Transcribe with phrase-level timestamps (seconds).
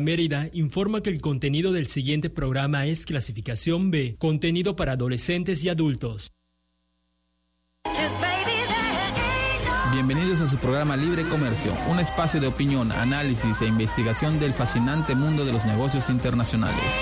[0.00, 5.68] Mérida informa que el contenido del siguiente programa es clasificación B, contenido para adolescentes y
[5.68, 6.32] adultos.
[9.92, 15.14] Bienvenidos a su programa Libre Comercio, un espacio de opinión, análisis e investigación del fascinante
[15.14, 16.92] mundo de los negocios internacionales.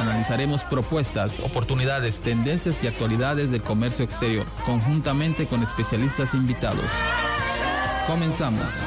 [0.00, 6.90] Analizaremos propuestas, oportunidades, tendencias y actualidades del comercio exterior, conjuntamente con especialistas invitados.
[8.08, 8.82] Comenzamos.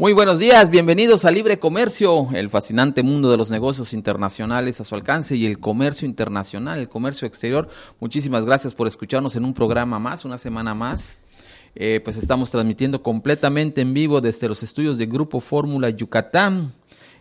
[0.00, 4.84] Muy buenos días, bienvenidos a Libre Comercio, el fascinante mundo de los negocios internacionales a
[4.84, 7.68] su alcance y el comercio internacional, el comercio exterior.
[7.98, 11.18] Muchísimas gracias por escucharnos en un programa más, una semana más.
[11.74, 16.74] Eh, pues estamos transmitiendo completamente en vivo desde los estudios de Grupo Fórmula Yucatán,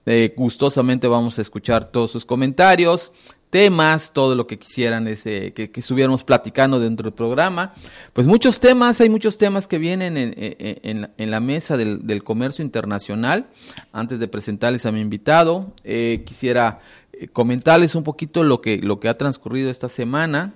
[0.07, 3.13] Eh, gustosamente vamos a escuchar todos sus comentarios,
[3.51, 7.73] temas, todo lo que quisieran ese, que, estuviéramos platicando dentro del programa.
[8.13, 13.45] Pues muchos temas, hay muchos temas que vienen en, la mesa del, comercio internacional.
[13.91, 16.79] Antes de presentarles a mi invitado, eh, quisiera
[17.27, 20.53] comentarles un poquito lo que, lo que ha transcurrido esta semana.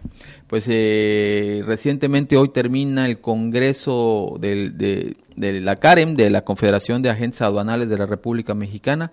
[0.47, 7.41] Pues eh, recientemente hoy termina el Congreso de, la CAREM, de la Confederación de Agentes
[7.41, 9.11] Aduanales de la República Mexicana.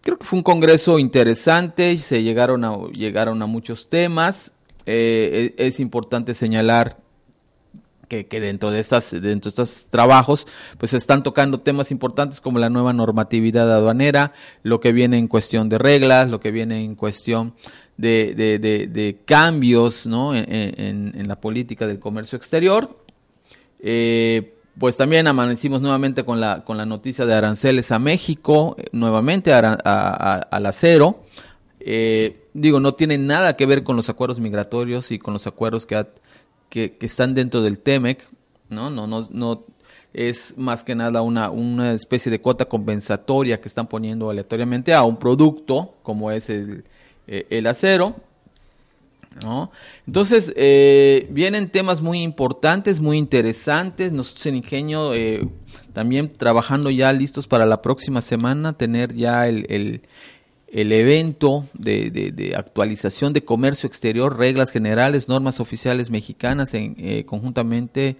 [0.00, 4.52] Creo que fue un congreso interesante, se llegaron a, llegaron a muchos temas.
[4.84, 6.98] Eh, es importante señalar
[8.08, 10.46] que, dentro de estas dentro de estos trabajos
[10.78, 15.68] pues están tocando temas importantes como la nueva normatividad aduanera lo que viene en cuestión
[15.68, 17.54] de reglas lo que viene en cuestión
[17.96, 20.34] de, de, cambios ¿no?
[20.34, 22.98] en, la política del comercio exterior
[23.80, 29.52] eh, pues también amanecimos nuevamente con la con la noticia de aranceles a México nuevamente
[29.52, 31.22] al acero
[31.78, 35.86] eh, digo no tiene nada que ver con los acuerdos migratorios y con los acuerdos
[35.86, 36.08] que ha
[36.74, 38.28] que, están dentro del TEMEC,
[38.68, 38.90] ¿no?
[38.90, 39.64] No, no, no
[40.12, 45.04] es más que nada una, una especie de cuota compensatoria que están poniendo aleatoriamente a
[45.04, 46.84] un producto como es el,
[47.28, 48.16] eh, el acero.
[49.42, 49.72] ¿No?
[50.06, 54.12] Entonces, eh, vienen temas muy importantes, muy interesantes.
[54.12, 55.48] Nosotros en Ingenio eh,
[55.92, 60.02] también trabajando ya listos para la próxima semana, tener ya el, el
[60.74, 68.16] evento de, actualización de comercio exterior, reglas generales, normas oficiales mexicanas, en, eh, conjuntamente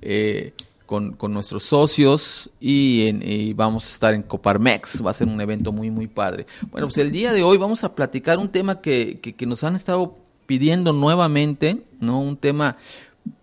[0.00, 0.52] eh,
[0.86, 5.90] con, nuestros socios y, vamos a estar en Coparmex, va a ser un evento muy,
[5.90, 6.46] muy padre.
[6.70, 9.76] Bueno, pues el día de hoy vamos a platicar un tema que, que nos han
[9.76, 12.20] estado pidiendo nuevamente, ¿no?
[12.20, 12.76] Un tema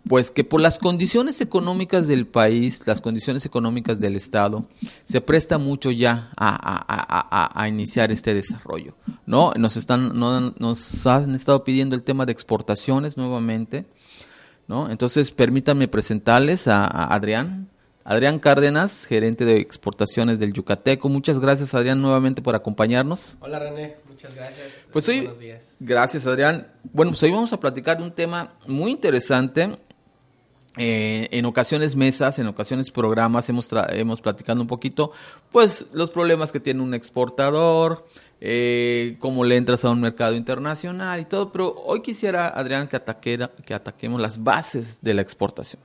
[0.10, 4.66] pues que por las condiciones económicas del país, las condiciones económicas del Estado,
[5.04, 8.96] se presta mucho ya a, iniciar este desarrollo.
[9.28, 9.52] ¿no?
[9.56, 13.86] Nos, están, nos han estado pidiendo el tema de exportaciones nuevamente.
[14.68, 14.90] ¿no?
[14.90, 17.70] Entonces, permítanme presentarles a, Adrián.
[18.04, 21.08] Adrián Cárdenas, gerente de exportaciones del Yucateco.
[21.08, 23.38] Muchas gracias, Adrián, nuevamente por acompañarnos.
[23.42, 23.98] Hola, René.
[24.10, 24.88] Muchas gracias.
[24.92, 25.64] Pues hoy, Buenos días.
[25.80, 26.66] Gracias, Adrián.
[26.92, 29.78] Bueno, pues hoy vamos a platicar de un tema muy interesante
[30.82, 35.12] eh, en ocasiones mesas, en ocasiones programas, hemos, hemos platicado un poquito,
[35.52, 38.08] pues los problemas que tiene un exportador,
[38.40, 42.98] eh, cómo le entras a un mercado internacional y todo, pero hoy quisiera, Adrián, que,
[43.66, 45.82] que ataquemos las bases de la exportación.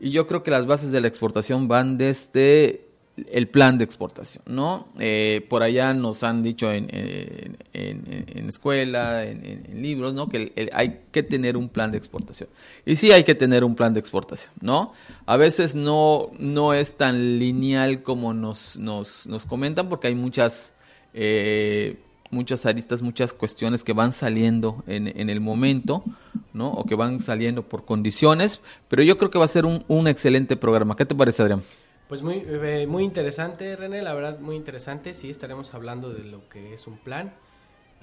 [0.00, 2.85] Y yo creo que las bases de la exportación van desde
[3.30, 4.88] el plan de exportación, ¿no?
[4.98, 10.28] Eh, por allá nos han dicho en, en, escuela, en, libros, ¿no?
[10.28, 12.48] Que hay que tener un plan de exportación.
[12.84, 14.92] Y sí hay que tener un plan de exportación, ¿no?
[15.24, 20.74] A veces no, no es tan lineal como nos, nos, nos comentan porque hay muchas,
[21.14, 21.96] eh,
[22.30, 26.04] muchas aristas, muchas cuestiones que van saliendo en, el momento,
[26.52, 26.70] ¿no?
[26.70, 30.06] O que van saliendo por condiciones, pero yo creo que va a ser un, un
[30.06, 30.96] excelente programa.
[30.96, 31.62] ¿Qué te parece, Adrián?
[32.08, 35.12] Pues muy, eh, muy interesante, René, la verdad muy interesante.
[35.12, 37.32] Sí, estaremos hablando de lo que es un plan.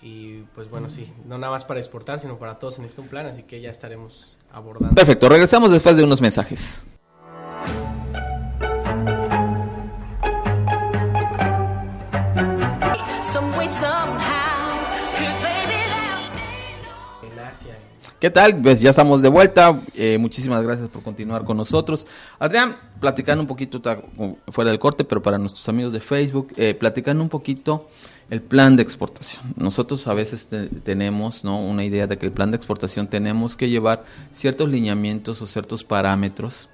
[0.01, 3.07] Y pues bueno, sí, no nada más para exportar, sino para todos se necesita un
[3.07, 4.95] plan, así que ya estaremos abordando.
[4.95, 6.85] Perfecto, regresamos después de unos mensajes.
[18.23, 18.61] ¿Qué tal?
[18.61, 19.81] Pues ya estamos de vuelta.
[19.93, 22.07] Eh, muchísimas gracias por continuar con nosotros.
[22.39, 23.81] Adrián, platicando un poquito,
[24.47, 27.85] fuera del corte, pero para nuestros amigos de Facebook, eh, platicando un poquito
[28.29, 29.53] el plan de exportación.
[29.57, 30.47] Nosotros a veces
[30.85, 31.59] tenemos ¿no?
[31.59, 35.83] una idea de que el plan de exportación tenemos que llevar ciertos lineamientos o ciertos
[35.83, 36.69] parámetros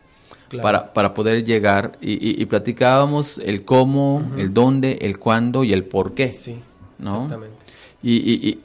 [0.62, 6.14] para, para poder llegar y, platicábamos el cómo, el dónde, el cuándo y el por
[6.14, 6.32] qué.
[6.32, 6.60] Sí,
[7.00, 7.24] ¿no?
[7.24, 7.56] exactamente.
[8.04, 8.60] Y,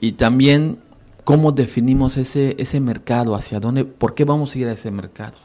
[0.00, 0.78] y, también
[1.28, 5.36] cómo definimos ese, ese mercado, hacia dónde, por qué vamos a ir a ese mercado.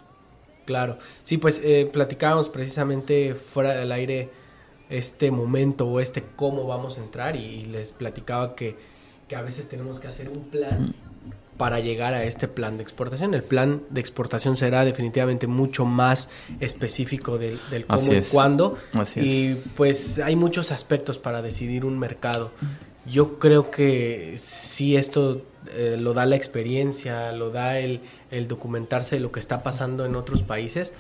[0.64, 4.30] Claro, sí, pues eh, platicábamos precisamente fuera del aire
[4.90, 8.78] este momento o este cómo vamos a entrar y, les platicaba que,
[9.28, 10.96] que, a veces tenemos que hacer un plan
[11.58, 13.34] para llegar a este plan de exportación.
[13.34, 16.30] El plan de exportación será definitivamente mucho más
[16.62, 18.78] específico del, cómo y cuándo.
[19.18, 22.54] y pues hay muchos aspectos para decidir un mercado.
[23.06, 25.42] Yo creo que si esto
[25.72, 28.02] eh, lo da la experiencia, lo da el,
[28.32, 30.94] el, documentarse de lo que está pasando en otros países.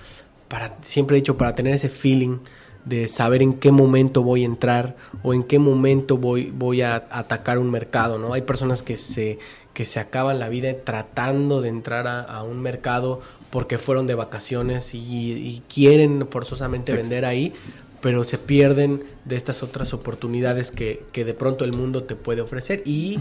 [0.48, 2.40] Para, siempre he dicho, para tener ese feeling
[2.86, 6.96] de saber en qué momento voy a entrar o en qué momento voy, voy a
[7.10, 8.34] atacar un mercado, ¿no?
[8.34, 9.40] Hay personas que se,
[9.74, 14.94] que se acaban la vida tratando de entrar a, un mercado porque fueron de vacaciones
[14.94, 17.54] y, quieren forzosamente vender ahí,
[18.04, 22.42] pero se pierden de estas otras oportunidades que, que de pronto el mundo te puede
[22.42, 22.84] ofrecer.
[22.86, 23.18] Y,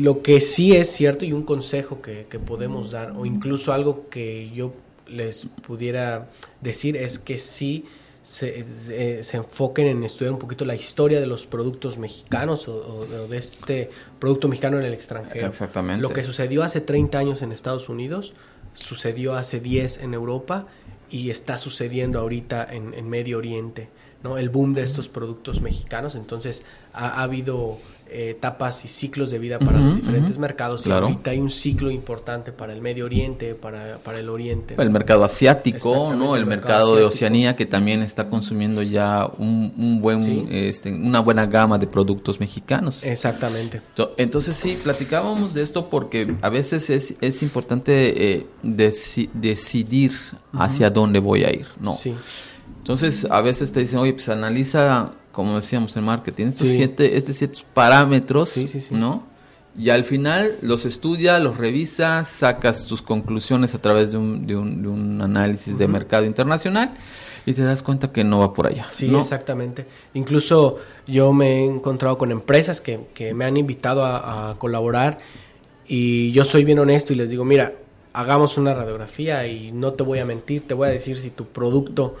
[0.00, 4.08] lo que sí es cierto y un consejo que, que podemos dar, o incluso algo
[4.10, 4.74] que yo
[5.06, 6.30] les pudiera
[6.60, 7.84] decir, es que sí
[8.22, 13.38] se, se, enfoquen en estudiar un poquito la historia de los productos mexicanos o, de
[13.38, 13.88] este
[14.18, 15.46] producto mexicano en el extranjero.
[15.46, 16.02] Exactamente.
[16.02, 18.34] Lo que sucedió hace 30 años en Estados Unidos,
[18.74, 20.66] sucedió hace 10 en Europa
[21.10, 23.88] y está sucediendo ahorita en, en Medio Oriente.
[24.22, 24.36] ¿no?
[24.36, 26.14] El boom de estos productos mexicanos.
[26.14, 27.78] Entonces ha, ha habido
[28.10, 30.86] etapas y ciclos de vida para los diferentes mercados.
[30.86, 34.76] Y ahorita hay un ciclo importante para el Medio Oriente, para, para el Oriente.
[34.78, 36.36] El mercado asiático, ¿no?
[36.36, 41.78] El, mercado, de Oceanía que también está consumiendo ya un, buen, este, una buena gama
[41.78, 43.04] de productos mexicanos.
[43.04, 43.82] Exactamente.
[44.16, 50.12] Entonces sí, platicábamos de esto porque a veces es, es importante eh, decidir
[50.52, 51.94] hacia dónde voy a ir, ¿no?
[51.94, 52.14] Sí.
[52.78, 57.36] Entonces a veces te dicen, oye, pues analiza como decíamos en marketing, estos siete, estos
[57.36, 58.56] siete parámetros,
[58.90, 59.22] ¿no?
[59.78, 64.56] Y al final los estudia, los revisa, sacas tus conclusiones a través de un, de
[64.56, 66.92] un, de un análisis de mercado internacional
[67.46, 68.88] y te das cuenta que no va por allá.
[68.90, 69.86] Sí, exactamente.
[70.14, 75.18] Incluso yo me he encontrado con empresas que, que me han invitado a, a, colaborar
[75.86, 77.74] y yo soy bien honesto y les digo, mira,
[78.12, 81.44] hagamos una radiografía y no te voy a mentir, te voy a decir si tu
[81.44, 82.16] producto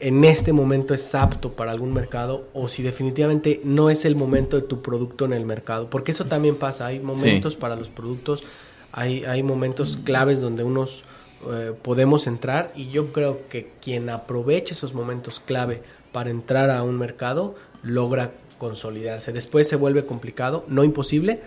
[0.00, 4.56] en este momento es apto para algún mercado o si definitivamente no es el momento
[4.56, 5.90] de tu producto en el mercado.
[5.90, 8.44] Porque eso también pasa, hay momentos para los productos,
[8.92, 11.04] hay, hay momentos claves donde unos
[11.50, 16.82] eh, podemos entrar y yo creo que quien aproveche esos momentos clave para entrar a
[16.82, 19.32] un mercado logra consolidarse.
[19.32, 21.40] Después se vuelve complicado, no imposible,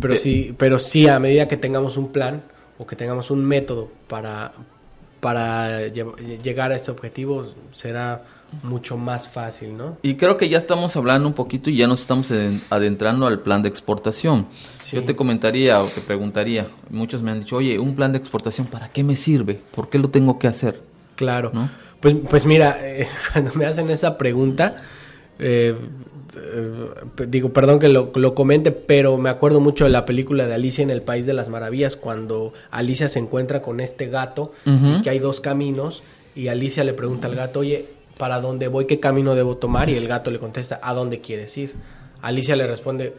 [0.00, 2.42] pero sí, pero sí a medida que tengamos un plan
[2.78, 4.52] o que tengamos un método para,
[5.22, 8.24] para llegar a este objetivo será
[8.64, 9.96] mucho más fácil, ¿no?
[10.02, 12.32] Y creo que ya estamos hablando un poquito y ya nos estamos
[12.70, 14.48] adentrando al plan de exportación.
[14.90, 18.66] Yo te comentaría o te preguntaría, muchos me han dicho, oye, un plan de exportación,
[18.66, 19.60] ¿para qué me sirve?
[19.72, 20.82] ¿Por qué lo tengo que hacer?
[21.14, 21.52] Claro.
[22.00, 24.82] Pues, pues mira, eh, cuando me hacen esa pregunta,
[25.42, 25.76] eh,
[26.36, 30.54] eh, digo, perdón que lo, lo, comente, pero me acuerdo mucho de la película de
[30.54, 35.02] Alicia en el País de las Maravillas, cuando Alicia se encuentra con este gato y
[35.02, 36.02] que hay dos caminos
[36.34, 38.86] y Alicia le pregunta al gato, oye, ¿para dónde voy?
[38.86, 39.88] ¿Qué camino debo tomar?
[39.90, 41.74] Y el gato le contesta, ¿a dónde quieres ir?
[42.22, 43.14] Alicia le responde,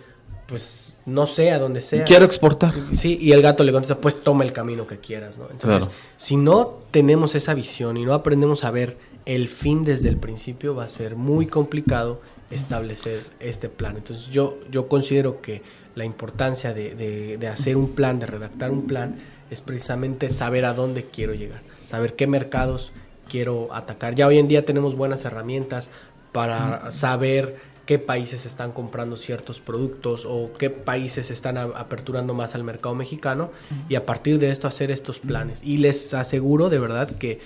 [0.47, 2.05] pues no sé a dónde sea.
[2.05, 2.73] Quiero exportar.
[2.93, 5.47] Sí, y el gato le contesta, pues toma el camino que quieras, ¿no?
[5.51, 10.17] Entonces, si no tenemos esa visión y no aprendemos a ver el fin desde el
[10.17, 13.97] principio, va a ser muy complicado establecer este plan.
[13.97, 15.61] Entonces yo, yo considero que
[15.95, 16.95] la importancia de,
[17.37, 19.17] de, hacer un plan, de redactar un plan,
[19.49, 22.91] es precisamente saber a dónde quiero llegar, saber qué mercados
[23.29, 24.15] quiero atacar.
[24.15, 25.89] Ya hoy en día tenemos buenas herramientas
[26.31, 32.63] para saber qué países están comprando ciertos productos o qué países están aperturando más al
[32.63, 33.51] mercado mexicano
[33.89, 35.61] y a partir de esto hacer estos planes.
[35.63, 37.39] Y les aseguro de verdad que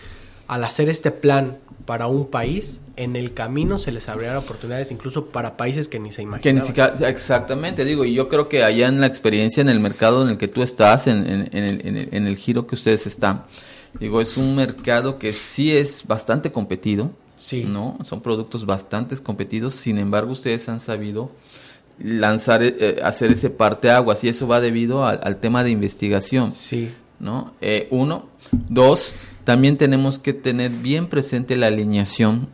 [0.47, 5.27] al hacer este plan para un país, en el camino se les abrirán oportunidades incluso
[5.27, 6.63] para países que ni se imaginan.
[7.05, 10.37] exactamente, digo, y yo creo que allá en la experiencia, en el mercado en el
[10.37, 13.43] que tú estás, en, en, el, en, el, giro que ustedes están,
[13.99, 17.63] digo, es un mercado que sí es bastante competido, sí.
[17.63, 17.97] ¿no?
[18.03, 21.31] Son productos bastante competidos, sin embargo, ustedes han sabido
[21.99, 26.51] lanzar, eh, hacer ese parteaguas y eso va debido al, tema de investigación.
[26.51, 26.91] Sí.
[27.19, 27.53] ¿No?
[27.61, 28.27] Eh, uno.
[28.69, 29.13] Dos,
[29.47, 32.49] también tenemos que tener bien presente la alineación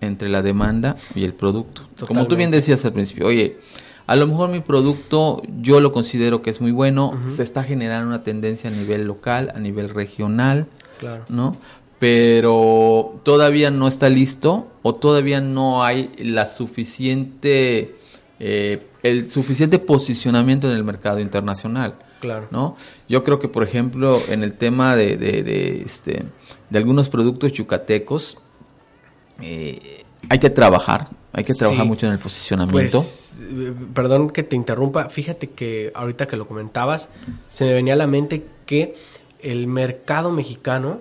[0.00, 1.82] entre la demanda y el producto.
[2.06, 3.58] Como tú bien decías al principio, oye,
[4.06, 8.08] a lo mejor mi producto yo lo considero que es muy bueno, se está generando
[8.08, 11.26] una tendencia a nivel local, a nivel regional, claro.
[11.28, 11.54] ¿no?
[11.98, 17.94] Pero todavía no está listo o todavía no hay la suficiente
[18.40, 21.96] eh, el suficiente posicionamiento en el mercado internacional.
[22.20, 22.48] Claro.
[22.50, 22.76] ¿no?
[23.08, 26.24] Yo creo que, por ejemplo, en el tema de, de, este,
[26.70, 28.38] de algunos productos yucatecos,
[29.40, 32.98] eh, hay que trabajar, hay que trabajar mucho en el posicionamiento.
[32.98, 37.08] Pues, eh, perdón que te interrumpa, fíjate que ahorita que lo comentabas,
[37.48, 38.96] se me venía a la mente que
[39.40, 41.00] el mercado mexicano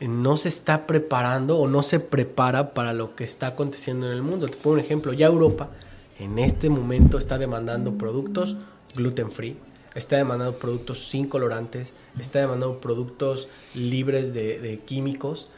[0.00, 4.22] no se está preparando o no se prepara para lo que está aconteciendo en el
[4.22, 4.48] mundo.
[4.48, 5.70] Te pongo un ejemplo, ya Europa
[6.18, 8.56] en este momento está demandando productos
[8.94, 9.56] gluten free,
[9.98, 15.48] está demandando productos sin colorantes, está demandando productos libres de, químicos,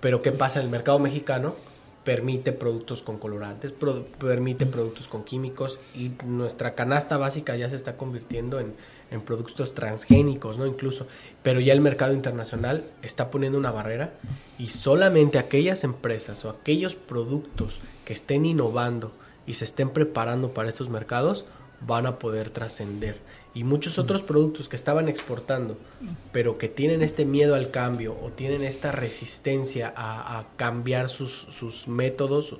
[0.00, 0.60] pero ¿qué pasa?
[0.60, 1.54] El mercado mexicano
[2.04, 3.72] permite productos con colorantes,
[4.18, 8.74] permite productos con químicos y nuestra canasta básica ya se está convirtiendo en,
[9.10, 10.66] en productos transgénicos, ¿no?
[10.66, 11.06] Incluso,
[11.42, 14.14] pero ya el mercado internacional está poniendo una barrera
[14.58, 19.12] y solamente aquellas empresas o aquellos productos que estén innovando,
[19.46, 21.44] y se estén preparando para estos mercados,
[21.80, 23.20] van a poder trascender.
[23.56, 25.78] Y muchos otros productos que estaban exportando,
[26.30, 31.88] pero que tienen este miedo al cambio o tienen esta resistencia a, cambiar sus, sus
[31.88, 32.54] métodos,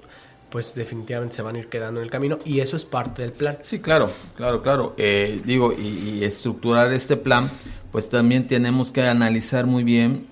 [0.48, 3.32] pues definitivamente se van a ir quedando en el camino y eso es parte del
[3.32, 3.58] plan.
[3.60, 4.94] Sí, claro, claro, claro.
[4.96, 5.82] Eh, digo, y,
[6.20, 7.50] y, estructurar este plan,
[7.92, 10.26] pues también tenemos que analizar muy bien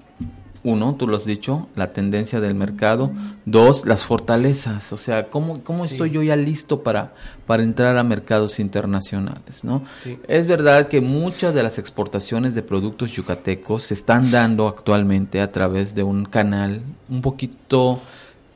[0.65, 3.13] uno, tú lo has dicho, la tendencia del mercado.
[3.45, 4.93] Dos, las fortalezas.
[4.95, 7.13] O sea, ¿cómo, cómo estoy yo ya listo para,
[7.47, 9.63] para entrar a mercados internacionales?
[9.63, 9.83] ¿no?
[10.27, 15.53] Es verdad que muchas de las exportaciones de productos yucatecos se están dando actualmente a
[15.53, 16.81] través de un canal
[17.11, 18.01] un poquito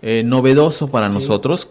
[0.00, 1.68] eh, novedoso para nosotros,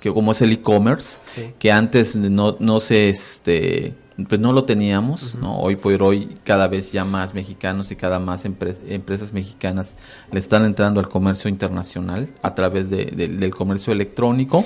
[0.00, 1.18] que como es el e-commerce,
[1.58, 3.08] que antes no, no se...
[3.08, 3.94] Este,
[4.26, 5.60] pues no lo teníamos, ¿no?
[5.60, 9.94] Hoy por hoy cada vez ya más mexicanos y cada más empresas mexicanas
[10.32, 14.64] le están entrando al comercio internacional a través del comercio electrónico.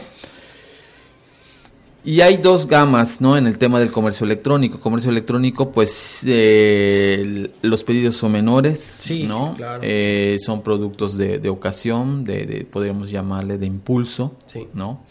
[2.04, 3.37] Y hay dos gamas, ¿no?
[3.37, 4.80] En el tema del comercio electrónico.
[4.80, 9.54] Comercio electrónico, pues eh, los pedidos son menores, sí, ¿no?
[9.54, 9.80] Claro.
[9.82, 14.66] Eh, son productos de, ocasión, de, de, podríamos llamarle de impulso, sí.
[14.75, 15.04] ¿no?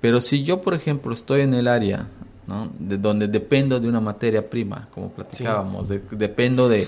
[0.00, 2.06] Pero si yo, por ejemplo, estoy en el área
[2.78, 6.86] de donde dependo de una materia prima, como platicábamos, dependo de,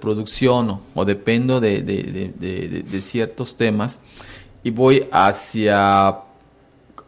[0.00, 4.00] producción o, dependo de, ciertos temas
[4.62, 6.22] y voy hacia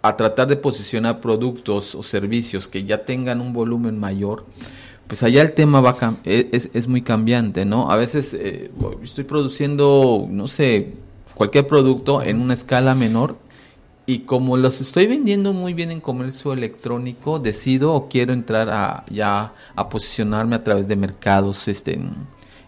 [0.01, 4.47] a tratar de posicionar productos o servicios que ya tengan un volumen mayor,
[5.09, 7.91] pues allá el tema va e, es, es muy cambiante, ¿no?
[7.91, 8.71] A veces eh,
[9.03, 10.95] estoy produciendo, no sé,
[11.35, 13.37] cualquier producto en una escala menor
[14.09, 19.05] y como los estoy vendiendo muy bien en comercio electrónico, decido o quiero entrar a
[19.11, 22.01] ya a posicionarme a través de mercados este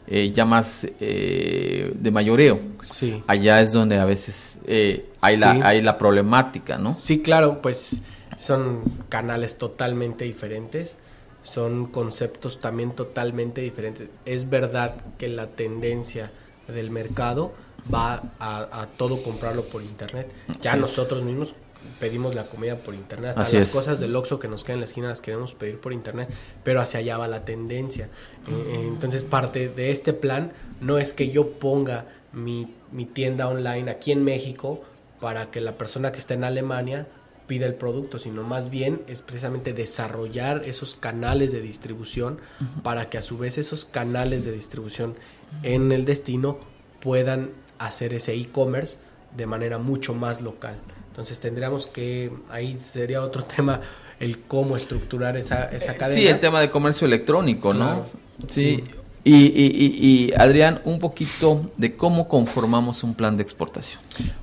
[0.07, 2.61] eh, ya más eh, de mayoreo.
[2.85, 3.23] Sí.
[3.27, 6.95] Allá es donde a veces eh, hay la hay la problemática, ¿no?
[6.95, 8.03] Sí, claro, pues
[8.37, 10.99] son canales totalmente diferentes,
[11.43, 14.11] son conceptos también totalmente diferentes.
[14.27, 16.33] Es verdad que la tendencia
[16.69, 17.55] del mercado
[17.93, 20.33] va a, todo comprarlo por internet.
[20.61, 21.55] Ya nosotros mismos
[21.99, 24.87] pedimos la comida por internet, hasta las cosas del Oxxo que nos quedan en la
[24.87, 26.29] esquina las queremos pedir por internet,
[26.63, 28.07] pero hacia allá va la tendencia.
[28.49, 33.49] Eh, eh, entonces parte de este plan no es que yo ponga mi, mi tienda
[33.49, 34.83] online aquí en México
[35.21, 37.07] para que la persona que está en Alemania
[37.51, 42.39] pida el producto, sino más bien es precisamente desarrollar esos canales de distribución
[42.85, 45.17] para que a su vez esos canales de distribución
[45.65, 46.61] en el destino
[47.01, 48.99] puedan hacer ese e-commerce
[49.37, 50.77] de manera mucho más local.
[51.09, 53.81] Entonces tendríamos que, ahí sería otro tema,
[54.21, 56.21] el cómo estructurar esa, esa cadena.
[56.21, 58.05] Sí, el tema de comercio electrónico, ¿no?
[58.47, 58.85] Sí.
[59.23, 64.01] Y, y, y, Adrián, un poquito de cómo conformamos un plan de exportación.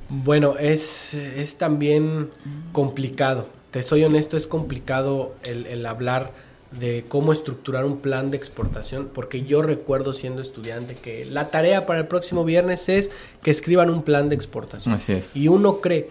[0.07, 2.29] Bueno, es, es también
[2.73, 3.47] complicado.
[3.71, 6.31] Te soy honesto, es complicado el, el hablar
[6.71, 11.85] de cómo estructurar un plan de exportación, porque yo recuerdo siendo estudiante que la tarea
[11.85, 13.09] para el próximo viernes es
[13.41, 14.93] que escriban un plan de exportación.
[14.93, 15.35] Así es.
[15.35, 16.09] Y uno cree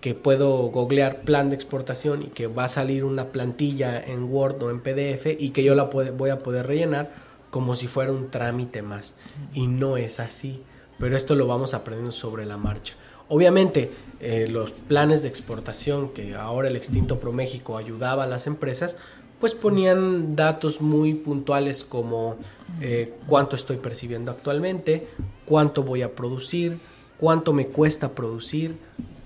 [0.00, 4.62] que puedo googlear plan de exportación y que va a salir una plantilla en Word
[4.62, 7.10] o en PDF y que yo la voy a poder rellenar
[7.50, 9.14] como si fuera un trámite más.
[9.54, 10.62] Y no es así.
[10.98, 12.94] Pero esto lo vamos aprendiendo sobre la marcha.
[13.28, 13.90] Obviamente,
[14.20, 18.96] eh, los planes de exportación que ahora el extinto ProMéxico ayudaba a las empresas,
[19.40, 22.36] pues ponían datos muy puntuales como
[22.80, 25.08] eh, cuánto estoy percibiendo actualmente,
[25.44, 26.78] cuánto voy a producir,
[27.18, 28.76] cuánto me cuesta producir,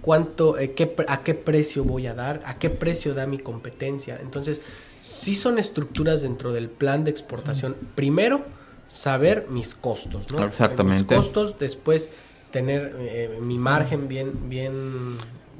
[0.02, 4.18] cuánto, eh, qué, a qué precio voy a dar, a qué precio da mi competencia.
[4.20, 4.60] Entonces,
[5.02, 7.76] sí son estructuras dentro del plan de exportación.
[7.94, 8.44] Primero,
[8.86, 10.44] saber mis costos, ¿no?
[10.44, 11.16] Exactamente.
[11.16, 12.10] Mis costos, después
[12.50, 15.10] tener eh, mi margen bien, bien,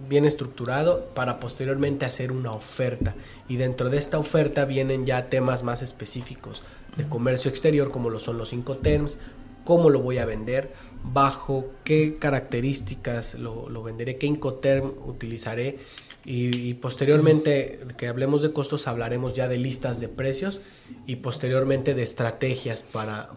[0.09, 3.14] bien estructurado para posteriormente hacer una oferta.
[3.49, 6.62] Y dentro de esta oferta vienen ya temas más específicos
[6.97, 9.18] de comercio exterior, como lo son los cinco terms,
[9.64, 10.73] cómo lo voy a vender,
[11.04, 15.78] bajo qué características lo, lo venderé, qué Incoterm utilizaré
[16.25, 20.61] y, posteriormente que hablemos de costos hablaremos ya de listas de precios
[21.06, 23.30] y posteriormente de estrategias para,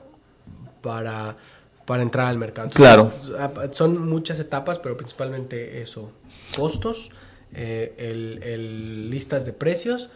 [0.82, 1.38] para,
[1.86, 2.70] para entrar al mercado.
[2.74, 3.12] Claro.
[3.72, 6.12] Son muchas etapas, pero principalmente eso,
[6.56, 7.12] costos,
[7.54, 10.10] eh, el, el, listas de precios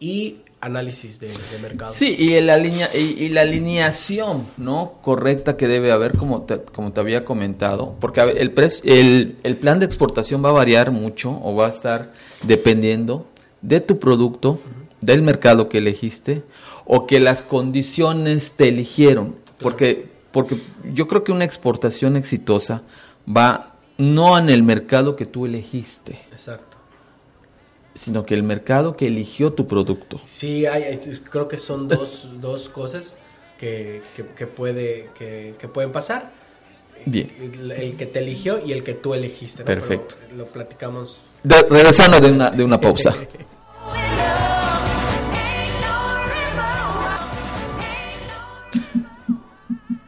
[0.00, 1.92] y análisis de, mercado.
[1.92, 4.94] Sí, y la, línea, y, la alineación ¿no?
[5.02, 8.54] correcta que debe haber, como te, como te había comentado, porque el,
[8.84, 12.12] el, el plan de exportación va a variar mucho o va a estar
[12.42, 13.26] dependiendo
[13.60, 14.58] de tu producto,
[15.00, 16.42] del mercado que elegiste
[16.86, 19.36] o que las condiciones te eligieron.
[19.60, 20.60] Porque, porque
[20.92, 22.82] yo creo que una exportación exitosa
[23.26, 26.18] va no en el mercado que tú elegiste.
[26.30, 26.74] Exacto
[27.94, 30.20] sino que el mercado que eligió tu producto.
[30.26, 30.98] Sí, hay,
[31.30, 33.16] creo que son dos, dos cosas
[33.58, 34.02] que,
[34.36, 36.32] que, puede, que, pueden pasar.
[37.06, 37.30] Bien.
[37.40, 39.62] El, que te eligió y el que tú elegiste.
[39.62, 40.16] Perfecto.
[40.36, 41.20] lo platicamos.
[41.44, 43.14] regresando de una, de una pausa.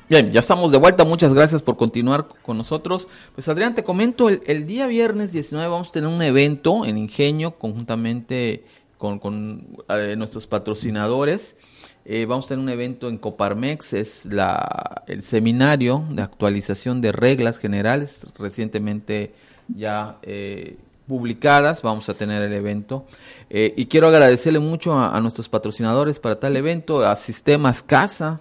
[0.09, 1.05] Bien, ya estamos de vuelta.
[1.05, 3.09] Muchas gracias por continuar con nosotros.
[3.35, 7.59] Pues Adrián, te comento, el, día viernes 19 vamos a tener un evento en Ingenio
[7.59, 8.63] conjuntamente
[8.99, 11.57] con, eh, nuestros patrocinadores.
[12.05, 17.11] Eh, vamos a tener un evento en Coparmex, es la, el seminario de actualización de
[17.11, 19.35] reglas generales recientemente
[19.67, 20.77] ya eh,
[21.09, 21.83] publicadas.
[21.83, 23.07] Vamos a tener el evento.
[23.51, 28.41] y quiero agradecerle mucho a, a nuestros patrocinadores para tal evento, a Sistemas Casa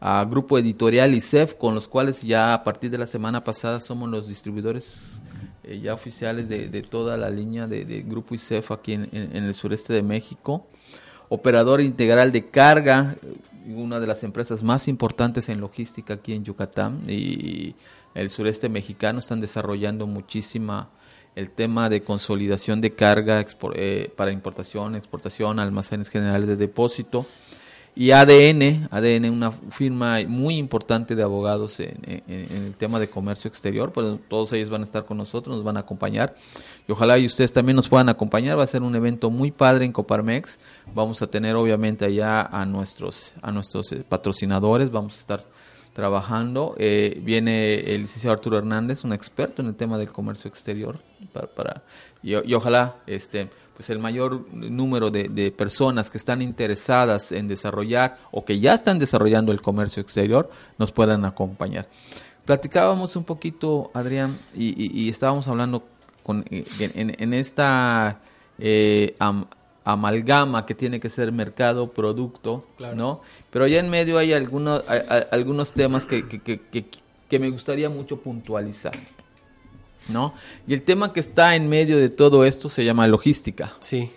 [0.00, 4.08] a Grupo Editorial ICEF, con los cuales ya a partir de la semana pasada somos
[4.10, 5.20] los distribuidores
[5.64, 10.02] eh, ya oficiales de, toda la línea de, Grupo ICEF aquí en, el sureste de
[10.02, 10.66] México.
[11.28, 13.16] Operador integral de carga,
[13.66, 17.74] una de las empresas más importantes en logística aquí en Yucatán y
[18.14, 20.90] el sureste mexicano están desarrollando muchísima
[21.34, 27.26] el tema de consolidación de carga eh, para importación, exportación, almacenes generales de depósito
[27.98, 33.90] y ADN, ADN una firma muy importante de abogados en, el tema de comercio exterior,
[33.90, 36.34] pues todos ellos van a estar con nosotros, nos van a acompañar.
[36.86, 39.86] Y ojalá y ustedes también nos puedan acompañar, va a ser un evento muy padre
[39.86, 40.60] en Coparmex,
[40.94, 45.46] vamos a tener obviamente allá a nuestros, a nuestros eh, patrocinadores, vamos a estar
[45.96, 50.98] trabajando, eh, viene el licenciado Arturo Hernández, un experto en el tema del comercio exterior,
[51.32, 51.84] para,
[52.22, 58.44] y ojalá este pues el mayor número de, personas que están interesadas en desarrollar o
[58.44, 61.86] que ya están desarrollando el comercio exterior nos puedan acompañar.
[62.44, 65.82] Platicábamos un poquito, Adrián, y, estábamos hablando
[66.22, 68.20] con, eh, en, esta
[68.58, 69.14] eh,
[69.86, 73.22] amalgama que tiene que ser mercado, producto, ¿no?
[73.50, 74.84] Pero allá en medio hay algunos,
[75.30, 78.92] algunos temas que, que me gustaría mucho puntualizar.
[80.08, 80.34] ¿no?
[80.66, 83.74] Y el tema que está en medio de todo esto se llama logística.
[83.80, 84.10] Sí.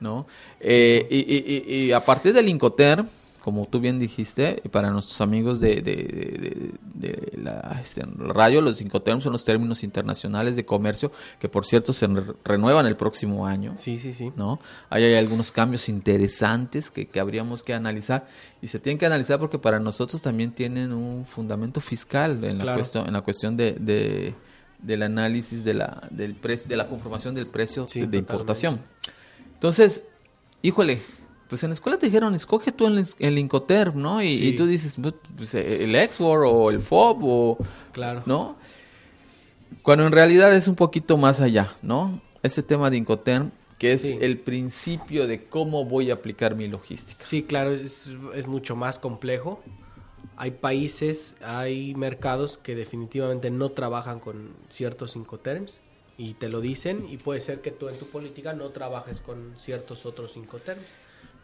[0.00, 0.26] ¿No?
[0.60, 3.04] Eh, y, y, a partir del Incoter,
[3.48, 9.24] como tú bien dijiste, para nuestros amigos de, de, de, la este, radio, los Incoterms
[9.24, 12.06] son los términos internacionales de comercio que, por cierto, se
[12.44, 13.72] renuevan el próximo año.
[13.76, 14.32] Sí, sí, sí.
[14.36, 14.60] ¿no?
[14.90, 18.26] Ahí hay algunos cambios interesantes que, que habríamos que analizar
[18.60, 22.74] y se tienen que analizar porque para nosotros también tienen un fundamento fiscal en, la,
[22.74, 24.34] cuestión, en la cuestión de
[24.78, 28.80] del análisis de la, del precio, de la conformación del precio de, importación.
[29.54, 30.04] Entonces,
[30.62, 31.02] híjole,
[31.48, 34.22] pues en la escuela te dijeron, escoge tú el, el Incoterm, ¿no?
[34.22, 37.58] Y, tú dices, pues, pues el Exword o el FOB o...
[37.92, 38.22] Claro.
[38.26, 38.56] ¿No?
[39.82, 42.20] Cuando en realidad es un poquito más allá, ¿no?
[42.42, 47.24] Ese tema de Incoterm, que es el principio de cómo voy a aplicar mi logística.
[47.24, 49.62] Sí, claro, es, es mucho más complejo
[50.40, 55.80] hay países, hay mercados que definitivamente no trabajan con ciertos incoterms
[56.16, 59.56] y te lo dicen y puede ser que tú en tu política no trabajes con
[59.58, 60.86] ciertos otros incoterms,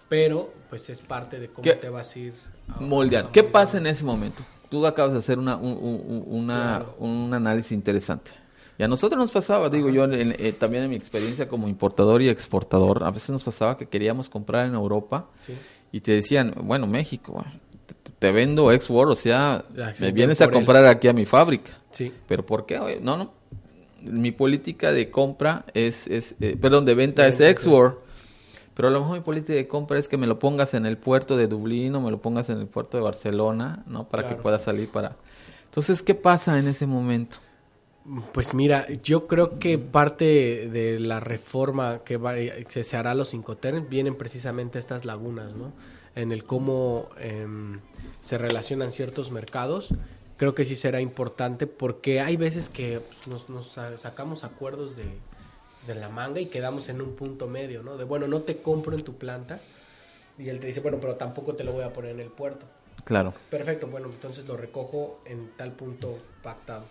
[0.09, 2.35] pero pues es parte de cómo te vas a ir
[2.81, 3.33] moldeando.
[3.33, 4.45] ¿Qué pasa en ese momento?
[4.69, 8.33] Tú acabas de hacer una, un, una, un análisis interesante.
[8.77, 12.29] Y a nosotros nos pasaba, digo yo, eh, también en mi experiencia como importador y
[12.29, 15.29] exportador, a veces nos pasaba que queríamos comprar en Europa
[15.93, 17.45] y te decían, bueno, México,
[18.19, 19.65] te, vendo export, o sea,
[20.01, 21.73] me vienes a comprar aquí a mi fábrica.
[21.93, 22.13] Sí.
[22.27, 22.99] Pero ¿por qué?
[23.01, 23.33] No, no.
[24.03, 28.04] Mi política de compra es, es eh, perdón, de venta es export.
[28.75, 30.99] Pero a lo mejor mi política de compra es que me lo pongas en el
[30.99, 34.09] puerto de Dublín o me lo pongas en el puerto de Barcelona, ¿no?
[34.09, 35.17] Para que pueda salir para...
[35.67, 37.39] Entonces, ¿qué pasa en ese momento?
[38.33, 43.15] Pues mira, yo creo que parte de la reforma que, va, que se hará a
[43.15, 45.73] los Incoterms vienen precisamente estas lagunas, ¿no?
[46.17, 47.81] En el cómo em,
[48.21, 49.95] se relacionan ciertos mercados.
[50.37, 55.07] Creo que sí será importante porque hay veces que nos, nos sacamos acuerdos de,
[55.87, 57.97] de la manga y quedamos en un punto medio, ¿no?
[57.97, 59.61] De bueno, no te compro en tu planta.
[60.39, 62.67] Y él te dice, bueno, pero tampoco te lo voy a poner en el puerto.
[63.05, 63.35] Claro.
[63.51, 66.85] Perfecto, bueno, entonces lo recojo en tal punto pactado.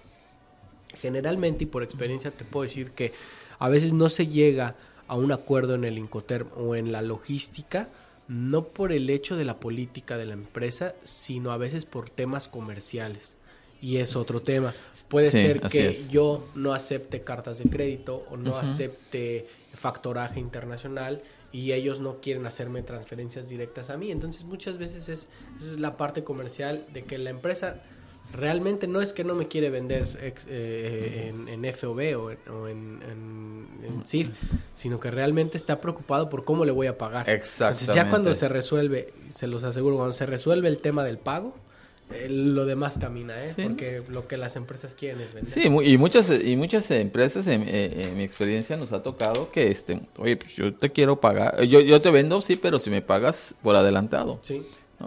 [0.96, 3.14] Generalmente y por experiencia te puedo decir que
[3.60, 4.76] a veces no se llega
[5.08, 7.90] a un acuerdo en el Incoterm o en la logística,
[8.28, 12.48] no por el hecho de la política de la empresa, sino a veces por temas
[12.48, 13.36] comerciales.
[13.84, 14.74] Y es otro tema.
[15.10, 21.74] Puede ser que yo no acepte cartas de crédito o no acepte factoraje internacional y
[21.74, 24.10] ellos no quieren hacerme transferencias directas a mí.
[24.10, 25.28] Entonces muchas veces es,
[25.60, 27.82] es la parte comercial de que la empresa
[28.32, 34.32] realmente no es que no me quiere vender eh, en, FOB o, en, en, CIF,
[34.74, 37.30] sino que realmente está preocupado por cómo le voy a pagar.
[37.30, 37.84] Exactamente.
[37.84, 41.54] Entonces ya cuando se resuelve, se los aseguro, cuando se resuelve el tema del pago,
[41.54, 41.73] eh,
[42.30, 43.54] lo demás camina, ¿eh?
[43.62, 45.52] Porque lo que las empresas quieren es vender.
[45.52, 47.62] Sí, y muchas y muchas empresas en,
[48.16, 52.02] mi experiencia nos ha tocado que este, oye, pues yo te quiero pagar, yo yo
[52.02, 54.40] te vendo sí, pero si me pagas por adelantado.
[54.42, 54.62] Sí.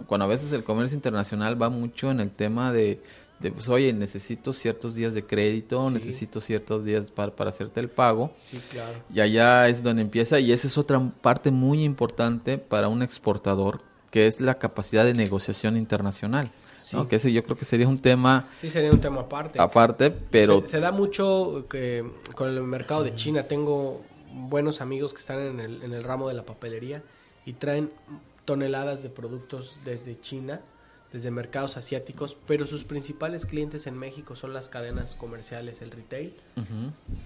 [0.05, 3.01] Cuando a veces el comercio internacional va mucho en el tema de,
[3.39, 8.31] pues, oye, necesito ciertos días de crédito, necesito ciertos días para, para hacerte el pago.
[8.35, 8.99] Sí, claro.
[9.13, 13.81] Y allá es donde empieza, y esa es otra parte muy importante para un exportador,
[14.11, 16.51] que es la capacidad de negociación internacional.
[17.09, 18.47] Que ese yo creo que sería un tema...
[18.61, 19.59] Sí, sería un tema aparte.
[19.61, 20.65] Aparte, pero...
[20.65, 23.43] Se, da mucho que con el mercado de China.
[23.43, 24.01] Tengo
[24.33, 27.03] buenos amigos que están en el, en el ramo de la papelería
[27.45, 27.91] y traen
[28.47, 30.61] toneladas de productos desde China,
[31.11, 36.33] desde mercados asiáticos, pero sus principales clientes en México son las cadenas comerciales, el retail.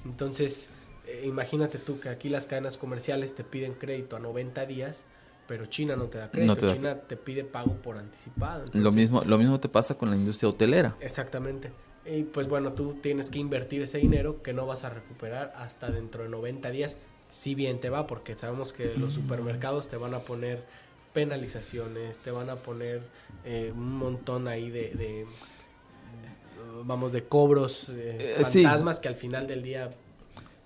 [0.05, 0.69] Entonces,
[1.07, 5.03] eh, imagínate tú que aquí las cadenas comerciales te piden crédito a 90 días,
[5.51, 8.63] pero China no te da crédito, China te pide pago por anticipado.
[8.71, 10.95] lo mismo lo mismo te pasa con la industria hotelera.
[11.01, 11.73] Exactamente.
[12.05, 15.91] Y pues bueno, tú tienes que invertir ese dinero que no vas a recuperar hasta
[15.91, 16.95] dentro de 90 días,
[17.29, 20.63] si bien te va, porque sabemos que los supermercados te van a poner
[21.11, 23.01] penalizaciones, te van a poner
[23.43, 25.25] eh, un montón ahí de,
[26.85, 29.93] vamos, de cobros eh, eh, fantasmas que al final del día...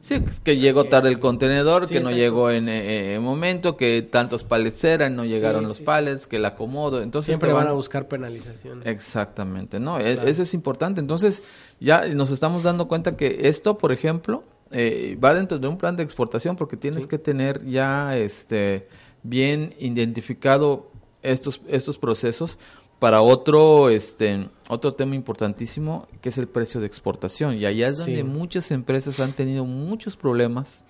[0.05, 5.15] Sí, que llegó tarde el contenedor, que no llegó en momento, que tantos palets eran,
[5.15, 7.25] no llegaron los palets, que el acomodo, entonces...
[7.25, 8.85] Siempre van, a buscar penalizaciones.
[8.85, 9.99] Exactamente, ¿no?
[9.99, 11.01] E, eso es importante.
[11.01, 11.41] Entonces,
[11.79, 16.03] ya nos estamos dando cuenta que esto, por ejemplo, va dentro de un plan de
[16.03, 18.87] exportación porque tienes que tener ya, este
[19.23, 20.91] bien identificado
[21.23, 22.59] estos, estos procesos
[22.99, 27.55] para otro, este, otro tema importantísimo que es el precio de exportación.
[27.55, 30.85] Y allá es donde muchas empresas han tenido muchos problemas.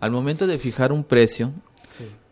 [0.00, 1.52] Al momento de fijar un precio,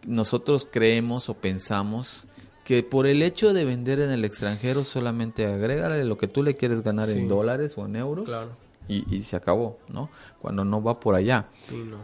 [0.06, 2.26] nosotros creemos o pensamos
[2.64, 6.56] que por el hecho de vender en el extranjero solamente agrégale lo que tú le
[6.56, 8.30] quieres ganar en dólares o en euros
[8.88, 10.10] y, se acabó, ¿no?
[10.40, 11.46] Cuando no va por allá,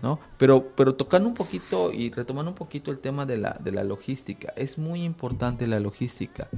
[0.02, 0.18] no.
[0.38, 3.84] Pero, pero tocando un poquito y retomando un poquito el tema de la, de la
[3.84, 6.48] logística, es muy importante la logística.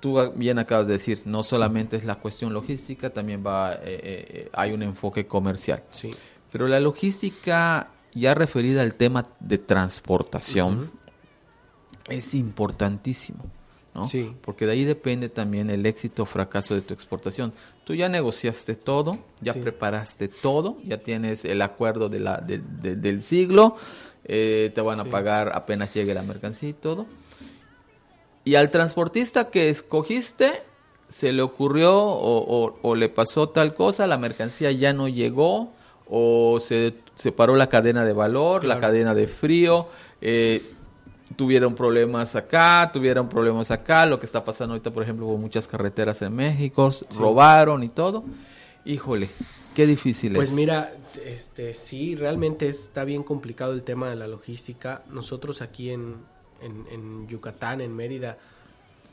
[0.00, 4.48] Tú bien acabas de decir, no solamente es la cuestión logística, también va, eh, eh,
[4.52, 5.82] hay un enfoque comercial.
[5.90, 6.10] Sí.
[6.50, 10.90] Pero la logística, ya referida al tema de transportación,
[12.08, 13.44] es importantísimo.
[13.94, 14.06] ¿no?
[14.06, 14.34] Sí.
[14.42, 17.52] Porque de ahí depende también el éxito o fracaso de tu exportación.
[17.84, 23.76] Tú ya negociaste todo, ya preparaste todo, ya tienes el acuerdo de la, del siglo,
[24.24, 27.06] eh, te van a pagar apenas llegue la mercancía y todo.
[28.44, 30.62] Y al transportista que escogiste,
[31.08, 35.72] se le ocurrió o, le pasó tal cosa, la mercancía ya no llegó,
[36.08, 39.88] o se, se paró la cadena de valor, la cadena de frío,
[40.20, 40.74] eh,
[41.36, 45.68] tuvieron problemas acá, tuvieron problemas acá, lo que está pasando ahorita, por ejemplo, con muchas
[45.68, 48.24] carreteras en México, robaron y todo.
[48.84, 49.28] Híjole,
[49.74, 50.54] qué difícil pues es.
[50.54, 50.92] Pues mira,
[51.24, 55.02] este, sí, realmente está bien complicado el tema de la logística.
[55.10, 56.16] Nosotros aquí en,
[56.62, 58.38] en, Yucatán, en Mérida,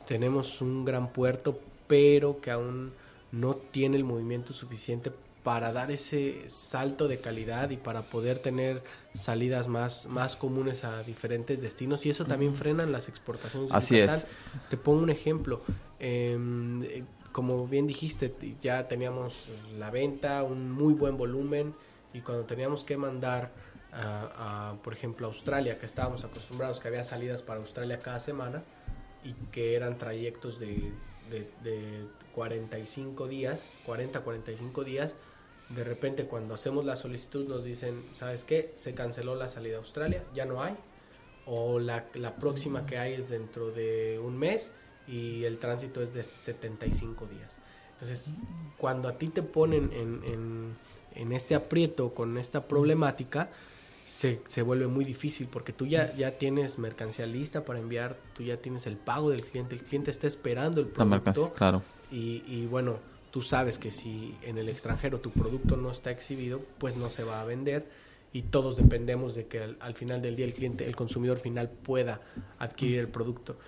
[0.06, 2.92] tenemos un gran puerto, pero que aún
[3.32, 8.82] no tiene el movimiento suficiente para dar ese salto de calidad y para poder tener
[9.14, 13.70] salidas más, más comunes a diferentes destinos y eso también frenan las exportaciones.
[13.72, 14.26] Así es.
[14.68, 15.62] Te pongo un ejemplo.
[15.98, 21.74] Em, eh, como bien dijiste, ya teníamos la venta, un muy buen volumen
[22.12, 23.52] y cuando teníamos que mandar
[23.92, 28.62] a, por ejemplo, a Australia, que estábamos acostumbrados que había salidas para Australia cada semana
[29.24, 30.92] y que eran trayectos de,
[31.30, 35.16] de, de 45 días, 40, 45 días,
[35.70, 38.72] de repente cuando hacemos la solicitud nos dicen, ¿sabes qué?
[38.76, 40.76] Se canceló la salida a Australia, ya no hay.
[41.46, 44.72] O la, la próxima que hay es dentro de un mes
[45.06, 47.58] y el tránsito es de 75 días.
[47.92, 48.30] Entonces,
[48.76, 50.76] cuando a ti te ponen en, en,
[51.14, 53.50] en este aprieto con esta problemática,
[54.08, 58.42] se, se, vuelve muy difícil porque tú ya, ya tienes mercancía lista para enviar, tú
[58.42, 61.52] ya tienes el pago del cliente, el cliente está esperando el producto.
[61.52, 61.82] Claro.
[62.10, 62.98] Y, y bueno,
[63.30, 67.22] tú sabes que si en el extranjero tu producto no está exhibido, pues no se
[67.22, 67.86] va a vender
[68.32, 72.20] y todos dependemos de que al, final del día el cliente, el consumidor final pueda
[72.58, 73.58] adquirir el producto.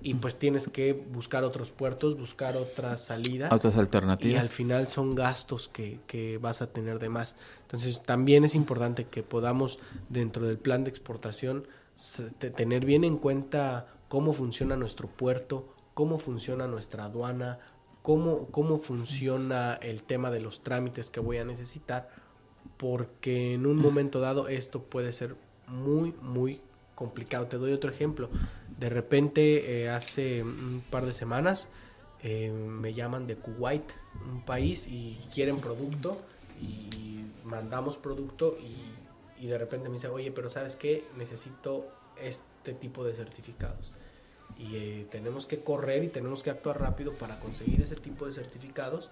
[0.00, 3.52] Y pues tienes que buscar otros puertos, buscar otras salidas.
[3.52, 4.34] Otras alternativas.
[4.34, 7.34] Y al final son gastos que, que vas a tener de más.
[7.62, 11.66] Entonces también es importante que podamos dentro del plan de exportación
[12.38, 17.58] tener bien en cuenta cómo funciona nuestro puerto, cómo funciona nuestra aduana,
[18.02, 22.08] cómo, cómo funciona el tema de los trámites que voy a necesitar,
[22.76, 26.60] porque en un momento dado esto puede ser muy, muy
[26.98, 27.46] complicado.
[27.46, 28.28] Te doy otro ejemplo.
[28.76, 31.68] De repente, eh, hace un par de semanas,
[32.24, 33.84] eh, me llaman de Kuwait,
[34.28, 36.20] un país, y quieren producto,
[36.60, 41.04] y mandamos producto, y, y de repente me dice, oye, pero ¿sabes qué?
[41.16, 41.86] Necesito
[42.20, 43.92] este tipo de certificados
[44.58, 48.32] y eh, tenemos que correr y tenemos que actuar rápido para conseguir ese tipo de
[48.32, 49.08] certificados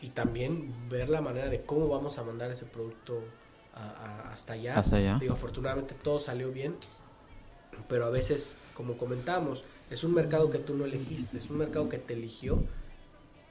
[0.00, 3.22] y también ver la manera de cómo vamos a mandar ese producto
[4.32, 4.78] hasta allá.
[4.78, 5.18] Hasta allá.
[5.20, 6.76] Digo, afortunadamente todo salió bien,
[7.88, 11.88] pero a veces, como comentamos, es un mercado que tú no elegiste, es un mercado
[11.88, 12.62] que te eligió,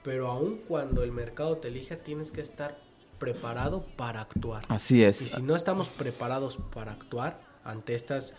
[0.03, 2.79] pero aun cuando el mercado te elija tienes que estar
[3.19, 4.63] preparado para actuar.
[4.69, 5.21] Así es.
[5.21, 8.33] Y si no estamos preparados para actuar ante estas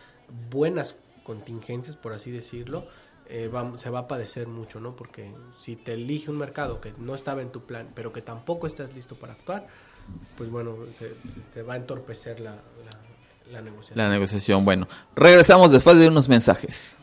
[0.50, 2.86] buenas contingencias, por así decirlo,
[3.26, 4.96] eh, se va a padecer mucho, ¿no?
[4.96, 8.66] Porque si te elige un mercado que no estaba en tu plan, pero que tampoco
[8.66, 9.68] estás listo para actuar,
[10.36, 10.76] pues bueno,
[11.54, 12.99] se, va a entorpecer la, la,
[13.50, 13.98] la negociación.
[13.98, 14.88] La negociación, bueno.
[15.16, 16.98] Regresamos después de unos mensajes.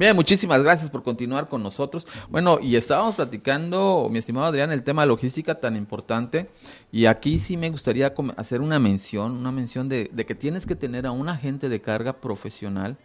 [0.00, 2.06] Bien, muchísimas gracias por continuar con nosotros.
[2.30, 6.48] Bueno, y estábamos platicando, mi estimado Adrián, el tema logística tan importante.
[6.90, 11.04] Y aquí sí me gustaría hacer una mención, una mención de, que tienes que tener
[11.04, 12.96] a un agente de carga profesional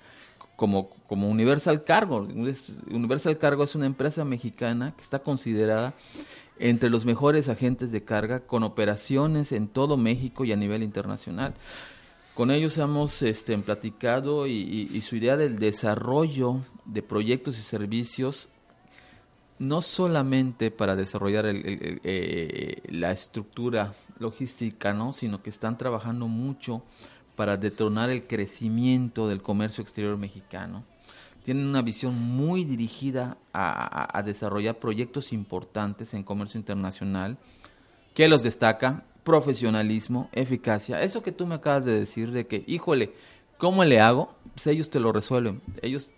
[0.55, 2.25] como, como Universal Cargo.
[2.89, 5.95] Universal Cargo es una empresa mexicana que está considerada
[6.59, 11.55] entre los mejores agentes de carga con operaciones en todo México y a nivel internacional.
[12.35, 18.49] Con ellos hemos este, platicado y, su idea del desarrollo de proyectos y servicios,
[19.57, 25.13] no solamente para desarrollar eh, la estructura logística, ¿no?
[25.13, 26.83] sino que están trabajando mucho
[27.37, 30.83] para detonar el crecimiento del comercio exterior mexicano.
[31.41, 37.37] Tienen una visión muy dirigida a, a desarrollar proyectos importantes en comercio internacional.
[38.13, 39.05] ¿Qué los destaca?
[39.25, 41.01] Profesionalismo, eficacia.
[41.01, 43.11] Eso que tú me acabas de decir de que, híjole,
[43.57, 44.29] ¿cómo le hago?
[44.53, 45.63] Pues ellos te lo resuelven.
[45.81, 46.11] Ellos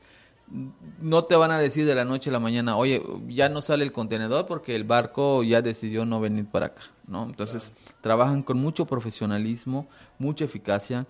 [1.02, 3.86] no te van a decir de la noche a la mañana, oye, ya no sale
[3.86, 7.24] el contenedor porque el barco ya decidió no venir para acá, ¿no?
[7.24, 9.88] Entonces, trabajan con mucho profesionalismo,
[10.20, 11.08] mucha eficacia,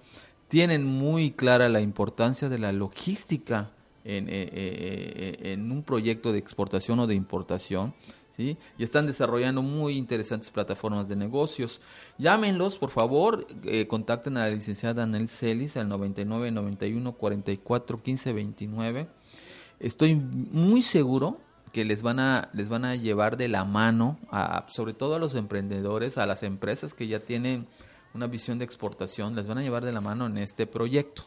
[0.47, 3.71] tienen muy clara la importancia de la logística
[4.03, 7.93] en, eh, eh, eh, en un proyecto de exportación o de importación
[8.37, 11.81] y están desarrollando muy interesantes plataformas de negocios.
[12.17, 18.33] Llámenlos, por favor, eh, contacten a la licenciada Anel Celis al 99 91 44 15
[18.33, 19.07] 29.
[19.79, 21.39] Estoy muy seguro
[21.73, 25.19] que les van a les van a llevar de la mano a sobre todo a
[25.19, 27.67] los emprendedores, a las empresas que ya tienen
[28.13, 31.23] una visión de exportación, les van a llevar de la mano en este proyecto,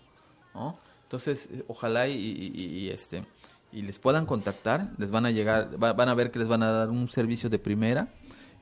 [1.05, 3.25] Entonces, ojalá y este
[3.73, 6.71] y les puedan contactar, les van a llegar, van a ver que les van a
[6.73, 8.09] dar un servicio de primera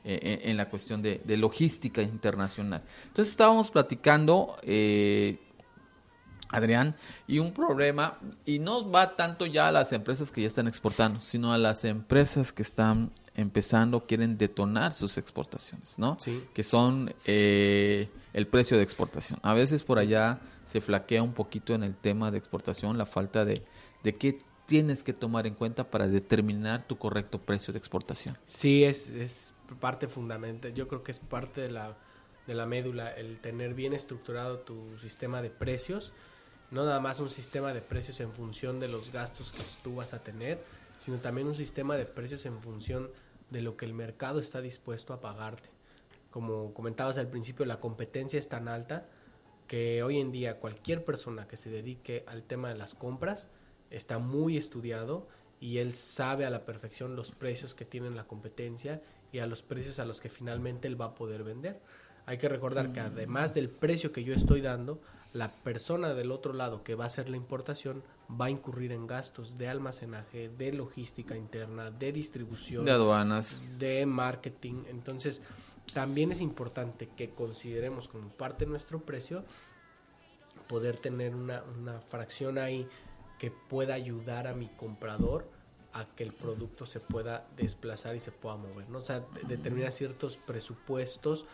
[0.05, 2.83] eh, en, la cuestión de, logística internacional.
[3.09, 5.39] Entonces estábamos platicando, eh,
[6.51, 6.95] Adrián,
[7.27, 11.21] y un problema, y no va tanto ya a las empresas que ya están exportando,
[11.21, 16.17] sino a las empresas que están empezando, quieren detonar sus exportaciones, ¿no?
[16.21, 16.45] Sí.
[16.55, 19.39] Que son eh, el precio de exportación.
[19.43, 23.45] A veces por allá se flaquea un poquito en el tema de exportación la falta
[23.45, 23.63] de,
[24.03, 28.37] de qué tienes que tomar en cuenta para determinar tu correcto precio de exportación.
[28.45, 30.75] Sí, es, es parte fundamental.
[30.75, 31.97] Yo creo que es parte de la,
[32.47, 36.13] de la médula el tener bien estructurado tu sistema de precios.
[36.71, 40.13] No nada más un sistema de precios en función de los gastos que tú vas
[40.13, 40.63] a tener,
[40.99, 43.09] sino también un sistema de precios en función
[43.49, 45.71] de lo que el mercado está dispuesto a pagarte.
[46.31, 49.09] Como comentabas al principio, la competencia es tan alta
[49.67, 53.49] que hoy en día cualquier persona que se dedique al tema de las compras
[53.91, 55.29] está muy estudiado
[55.61, 59.63] y él sabe a la perfección los precios que tiene la competencia y a los
[59.63, 61.81] precios a los que finalmente él va a poder vender.
[62.27, 65.01] Hay que recordar que además del precio que yo estoy dando,
[65.33, 69.07] la persona del otro lado que va a hacer la importación va a incurrir en
[69.07, 74.85] gastos de almacenaje, de logística interna, de distribución, de aduanas, de marketing.
[74.89, 75.43] Entonces,
[75.95, 79.45] también es importante que consideremos como parte de nuestro precio
[80.67, 82.87] poder tener una, una fracción ahí
[83.39, 85.47] que pueda ayudar a mi comprador
[85.93, 88.99] a que el producto se pueda desplazar y se pueda mover, ¿no?
[88.99, 91.47] O sea, determinar ciertos presupuestos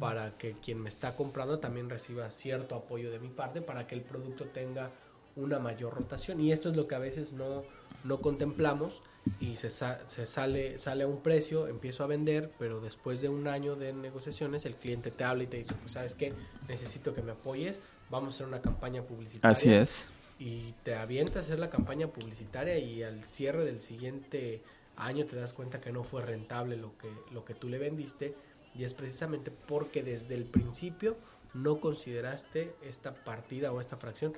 [0.00, 3.94] para que quien me está comprando también reciba cierto apoyo de mi parte para que
[3.94, 4.90] el producto tenga
[5.36, 7.62] una mayor rotación y esto es lo que a veces no,
[8.04, 9.02] no contemplamos
[9.40, 13.48] y se, se sale, sale a un precio, empiezo a vender, pero después de un
[13.48, 16.32] año de negociaciones el cliente te habla y te dice, pues sabes qué,
[16.68, 19.56] necesito que me apoyes, vamos a hacer una campaña publicitaria.
[19.56, 24.62] Así es y te avienta a hacer la campaña publicitaria y al cierre del siguiente
[24.96, 28.34] año te das cuenta que no fue rentable lo que, lo que tú le vendiste
[28.74, 31.16] y es precisamente porque desde el principio
[31.52, 34.34] no consideraste esta partida o esta fracción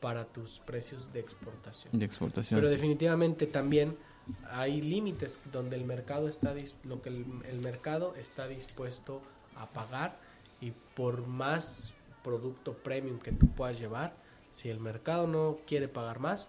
[0.00, 1.98] para tus precios de exportación.
[1.98, 2.58] De exportación.
[2.58, 3.96] Pero definitivamente también
[4.50, 6.54] hay límites donde el mercado está
[6.84, 9.22] lo que el, el mercado está dispuesto
[9.56, 10.18] a pagar
[10.60, 14.14] y por más producto premium que tú puedas llevar,
[14.54, 16.46] si el mercado no quiere pagar más,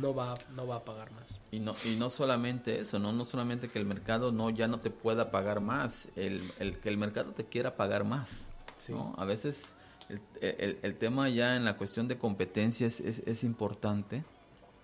[0.00, 1.40] no va, no va a pagar más.
[1.50, 3.12] Y no, y no solamente eso, ¿no?
[3.12, 6.88] no solamente que el mercado no ya no te pueda pagar más, el, el que
[6.88, 8.48] el mercado te quiera pagar más.
[8.88, 9.14] ¿no?
[9.18, 9.74] A veces
[10.08, 14.22] el, el, tema ya en la cuestión de competencia es, es, importante.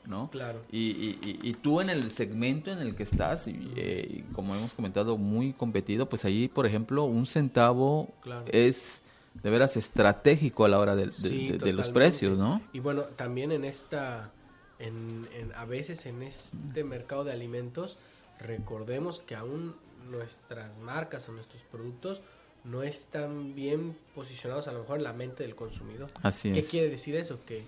[0.05, 0.29] ¿no?
[0.31, 0.61] Claro.
[0.71, 4.75] Y, y, y, tú en el segmento en el que estás, y, eh, como hemos
[4.75, 8.09] comentado, muy competido, pues ahí, por ejemplo, un centavo
[8.49, 9.03] es
[9.43, 12.63] de veras estratégico a la hora de, los precios, ¿no?
[12.73, 14.31] Y bueno, también en esta,
[14.79, 17.99] en, a veces en este mercado de alimentos,
[18.39, 19.77] recordemos que aún
[20.11, 22.23] nuestras marcas o nuestros productos
[22.65, 26.11] no están bien posicionados a lo mejor en la mente del consumidor.
[26.23, 27.41] Así ¿Qué quiere decir eso?
[27.45, 27.65] Que,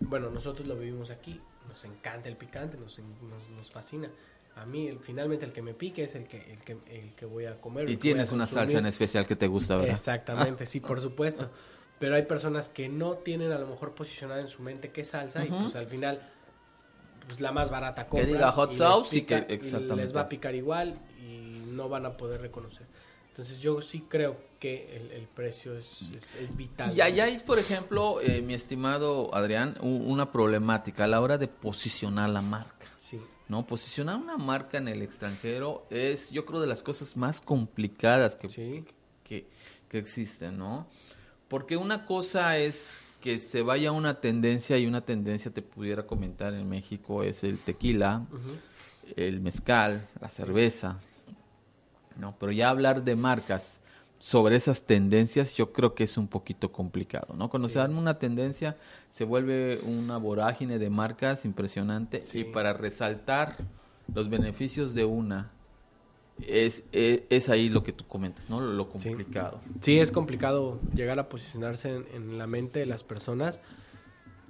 [0.00, 4.10] bueno, nosotros lo vivimos aquí, nos encanta el picante, nos, nos, nos fascina,
[4.56, 7.44] a mí finalmente el que me pique es el que, el que, el que voy
[7.44, 7.88] a comer.
[7.90, 9.92] Y tienes una salsa en especial que te gusta, ¿verdad?
[9.92, 11.50] Exactamente, sí, por supuesto.
[11.98, 15.44] Pero hay personas que no tienen a lo mejor posicionada en su mente qué salsa
[15.44, 16.20] y pues al final
[17.26, 18.26] pues la más barata compra.
[18.26, 19.96] Que diga hot sauce y, que exactamente.
[19.96, 22.86] les va a picar igual y no van a poder reconocer.
[23.28, 26.02] Entonces yo sí creo que el, precio es,
[26.40, 26.96] es, vital.
[26.96, 31.46] Y allá es, por ejemplo, eh, mi estimado Adrián, una problemática a la hora de
[31.46, 32.86] posicionar la marca.
[32.98, 33.20] Sí.
[33.48, 33.66] ¿No?
[33.66, 38.84] Posicionar una marca en el extranjero es, yo creo, de las cosas más complicadas que,
[39.24, 39.46] que,
[39.92, 40.86] existen, ¿no?
[41.48, 46.52] Porque una cosa es que se vaya una tendencia y una tendencia te pudiera comentar
[46.52, 48.26] en México es el tequila,
[49.16, 51.00] el mezcal, la cerveza,
[52.16, 52.36] ¿no?
[52.38, 53.78] Pero ya hablar de marcas
[54.26, 57.48] sobre esas tendencias yo creo que es un poquito complicado, ¿no?
[57.48, 58.76] Cuando se arma una tendencia
[59.08, 63.58] se vuelve una vorágine de marcas impresionante y para resaltar
[64.12, 65.52] los beneficios de una
[66.40, 68.60] es, es, ahí lo que tú comentas, ¿no?
[68.60, 69.60] Lo complicado.
[69.80, 73.60] Sí, es complicado llegar a posicionarse en, la mente de las personas,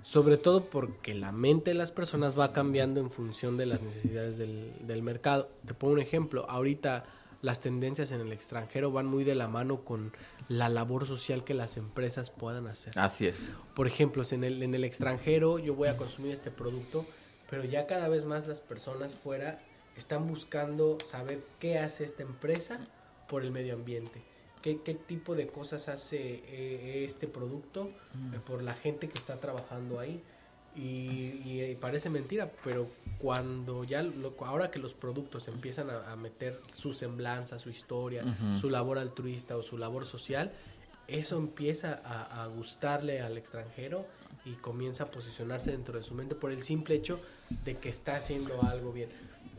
[0.03, 4.39] sobre todo porque la mente de las personas va cambiando en función de las necesidades
[4.39, 5.51] del, del mercado.
[5.67, 7.05] Te pongo un ejemplo, ahorita
[7.47, 10.13] las tendencias en el extranjero van muy de la mano con
[10.49, 12.99] la labor social que las empresas puedan hacer.
[12.99, 13.55] Así es.
[13.77, 17.07] Por ejemplo, en el, en el extranjero yo voy a consumir este producto,
[17.49, 19.61] pero ya cada vez más las personas fuera
[19.97, 22.81] están buscando saber qué hace esta empresa
[23.29, 24.25] por el medio ambiente.
[24.61, 27.93] ¿Qué, qué tipo de cosas hace eh, este producto
[28.35, 30.21] eh, por la gente que está trabajando ahí?
[30.77, 34.05] Y, parece mentira, pero cuando ya,
[34.41, 38.23] ahora que los productos empiezan a, meter su semblanza, su historia,
[38.61, 40.53] su labor altruista o su labor social,
[41.09, 44.07] eso empieza a, a, gustarle al extranjero
[44.45, 47.21] y comienza a posicionarse dentro de su mente por el simple hecho
[47.65, 49.09] de que está haciendo algo bien.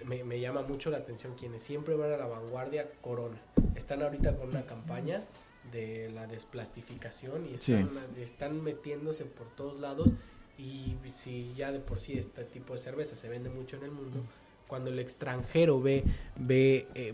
[0.05, 3.37] Me, me llama mucho la atención quienes siempre van a la vanguardia, Corona.
[3.75, 5.23] Están ahorita con una campaña
[5.71, 10.09] de la desplastificación y están, están metiéndose por todos lados
[10.57, 13.91] y si ya de por sí este tipo de cerveza se vende mucho en el
[13.91, 14.23] mundo,
[14.67, 16.03] cuando el extranjero ve,
[16.35, 17.13] ve, eh,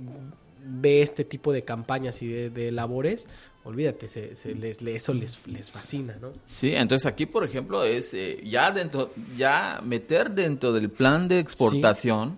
[0.65, 3.27] ve este tipo de campañas y de, labores,
[3.63, 6.33] olvídate, se, les, eso les, les fascina, ¿no?
[6.51, 11.39] Sí, entonces aquí, por ejemplo, es eh, ya dentro, ya meter dentro del plan de
[11.39, 12.37] exportación,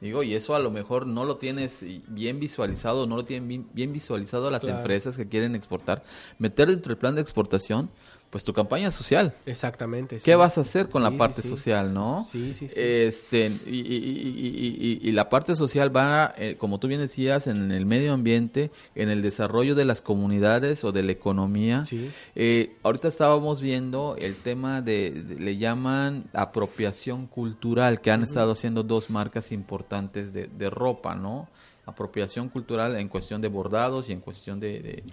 [0.00, 3.92] digo, y eso a lo mejor no lo tienes bien visualizado, no lo tienen bien,
[3.92, 6.02] visualizado las empresas que quieren exportar,
[6.38, 7.90] meter dentro del plan de exportación,
[8.30, 9.34] pues tu campaña social.
[9.46, 10.18] Exactamente.
[10.24, 12.24] ¿Qué vas a hacer con la parte social, no?
[12.24, 12.74] Sí, sí, sí.
[12.80, 17.86] Este, y, y, y, la parte social va, eh, como tú bien decías, en el
[17.86, 21.84] medio ambiente, en el desarrollo de las comunidades o de la economía.
[21.84, 22.10] Sí.
[22.34, 28.82] Eh, ahorita estábamos viendo el tema de, le llaman apropiación cultural, que han estado haciendo
[28.82, 31.48] dos marcas importantes de, de ropa, ¿no?
[31.86, 35.04] Apropiación cultural en cuestión de bordados y en cuestión de,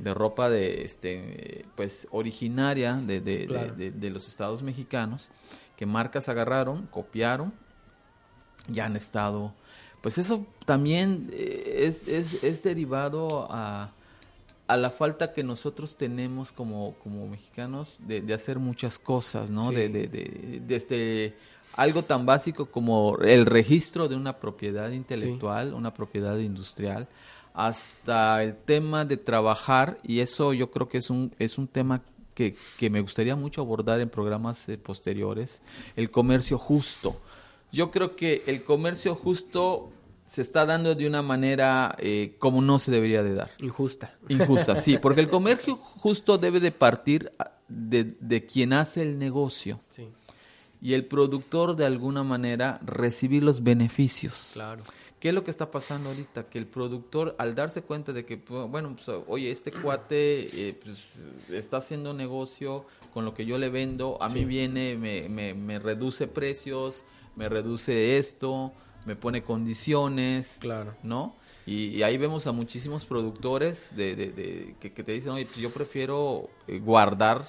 [0.00, 5.30] de, ropa de este pues originaria de, de, los estados mexicanos
[5.76, 7.54] que marcas agarraron copiaron
[8.72, 9.54] y han estado
[10.02, 13.92] pues eso también eh, es, es, es derivado a,
[14.66, 19.70] a la falta que nosotros tenemos como, como mexicanos de, hacer muchas cosas, ¿no?
[19.70, 21.36] De, de, de, de, este,
[21.76, 27.06] algo tan básico como el registro de una propiedad intelectual, una propiedad industrial,
[27.54, 32.02] hasta el tema de trabajar, y eso yo creo que es un, es un tema
[32.34, 35.62] que, que me gustaría mucho abordar en programas eh, posteriores,
[35.96, 37.16] el comercio justo.
[37.72, 39.90] Yo creo que el comercio justo
[40.26, 43.50] se está dando de una manera eh, como no se debería de dar.
[43.58, 44.14] Injusta.
[44.28, 47.32] Injusta, sí, porque el comercio justo debe de partir
[47.68, 49.80] de, de quien hace el negocio.
[49.90, 50.08] Sí
[50.86, 54.50] y el productor de alguna manera recibir los beneficios.
[54.52, 54.84] Claro.
[55.18, 56.48] ¿Qué es lo que está pasando ahorita?
[56.48, 60.78] Que el productor, al darse cuenta de que, pues, bueno, pues, oye, este cuate eh,
[60.80, 65.54] pues, está haciendo negocio con lo que yo le vendo, a mí viene, me, me,
[65.54, 68.72] me, reduce precios, me reduce esto,
[69.06, 70.94] me pone condiciones, claro.
[71.02, 71.34] ¿no?
[71.66, 75.70] Y, ahí vemos a muchísimos productores de, de, que, que, te dicen, oye, pues, yo
[75.70, 77.44] prefiero eh, guardar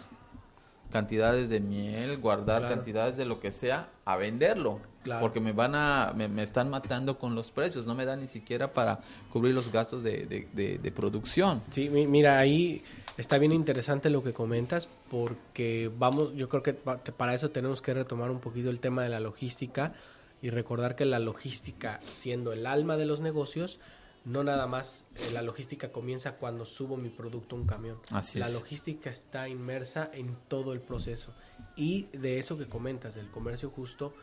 [0.91, 4.79] cantidades de miel, guardar cantidades de lo que sea, a venderlo.
[5.21, 8.73] Porque me van a, me, están matando con los precios, no me dan ni siquiera
[8.73, 8.99] para
[9.31, 11.61] cubrir los gastos de, de, producción.
[11.69, 12.83] Sí, mira, ahí
[13.17, 17.93] está bien interesante lo que comentas, porque vamos, yo creo que para eso tenemos que
[17.93, 19.93] retomar un poquito el tema de la logística
[20.41, 23.79] y recordar que la logística, siendo el alma de los negocios,
[24.27, 27.97] no nada más eh, la logística comienza cuando subo mi producto a un camión.
[28.11, 31.33] Así la logística está inmersa en todo el proceso.
[31.77, 34.13] Y de eso que comentas, del comercio justo,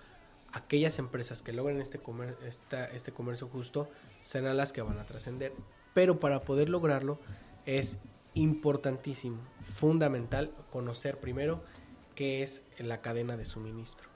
[0.53, 2.37] aquellas empresas que logren este, comer,
[2.93, 3.89] este comercio justo
[4.21, 5.55] serán las que van a trascender.
[5.95, 7.19] Pero para poder lograrlo
[7.65, 7.97] es
[8.35, 11.65] importantísimo, fundamental, conocer primero
[12.15, 14.07] qué es la cadena de suministro.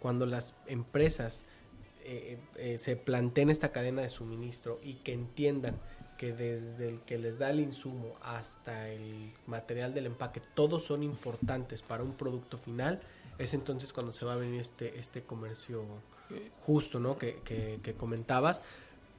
[0.00, 1.44] Cuando las empresas
[2.12, 5.76] eh, eh, se planteen esta cadena de suministro y que entiendan
[6.18, 11.04] que desde el que les da el insumo hasta el material del empaque, todos son
[11.04, 13.00] importantes para un producto final,
[13.38, 15.84] es entonces cuando se va a venir este, este comercio
[16.66, 17.16] justo, ¿no?
[17.16, 18.60] Que, que comentabas.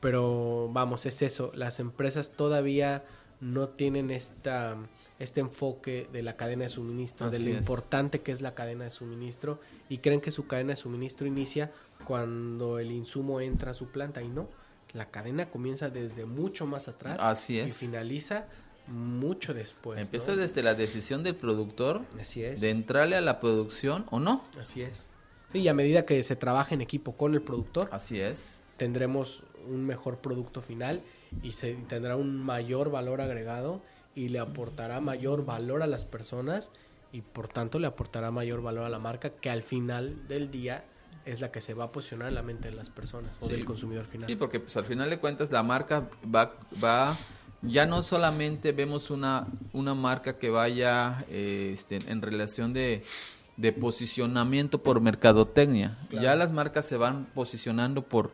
[0.01, 3.05] Pero vamos, es eso, las empresas todavía
[3.39, 4.77] no tienen esta
[5.21, 8.89] este enfoque de la cadena de suministro, de lo importante que es la cadena de
[8.89, 11.71] suministro y creen que su cadena de suministro inicia
[12.05, 14.49] cuando el insumo entra a su planta y no,
[14.93, 18.47] la cadena comienza desde mucho más atrás Así y finaliza
[18.87, 20.01] mucho después.
[20.01, 22.59] Empieza desde la decisión del productor Así es.
[22.59, 24.43] de entrarle a la producción o no.
[24.59, 25.05] Así es.
[25.51, 29.43] Sí, y a medida que se trabaja en equipo con el productor, así es, tendremos
[29.67, 31.01] un mejor producto final
[31.43, 33.83] y se tendrá un mayor valor agregado
[34.15, 36.71] y le aportará mayor valor a las personas
[37.11, 40.85] y por tanto le aportará mayor valor a la marca que al final del día
[41.25, 43.65] es la que se va a posicionar en la mente de las personas o del
[43.65, 44.27] consumidor final.
[44.27, 46.53] Sí, porque pues al final de cuentas la marca va,
[46.83, 47.17] va
[47.61, 53.03] ya no solamente vemos una, una marca que vaya eh, este, en relación de,
[53.57, 58.31] de posicionamiento por mercadotecnia, ya las marcas se van posicionando por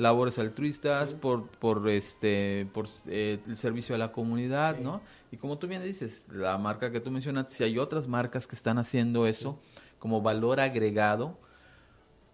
[0.00, 5.02] labores altruistas, por, por este, por eh, el servicio a la comunidad, ¿no?
[5.30, 8.56] Y como tú bien dices, la marca que tú mencionas, si hay otras marcas que
[8.56, 9.58] están haciendo eso,
[9.98, 11.38] como valor agregado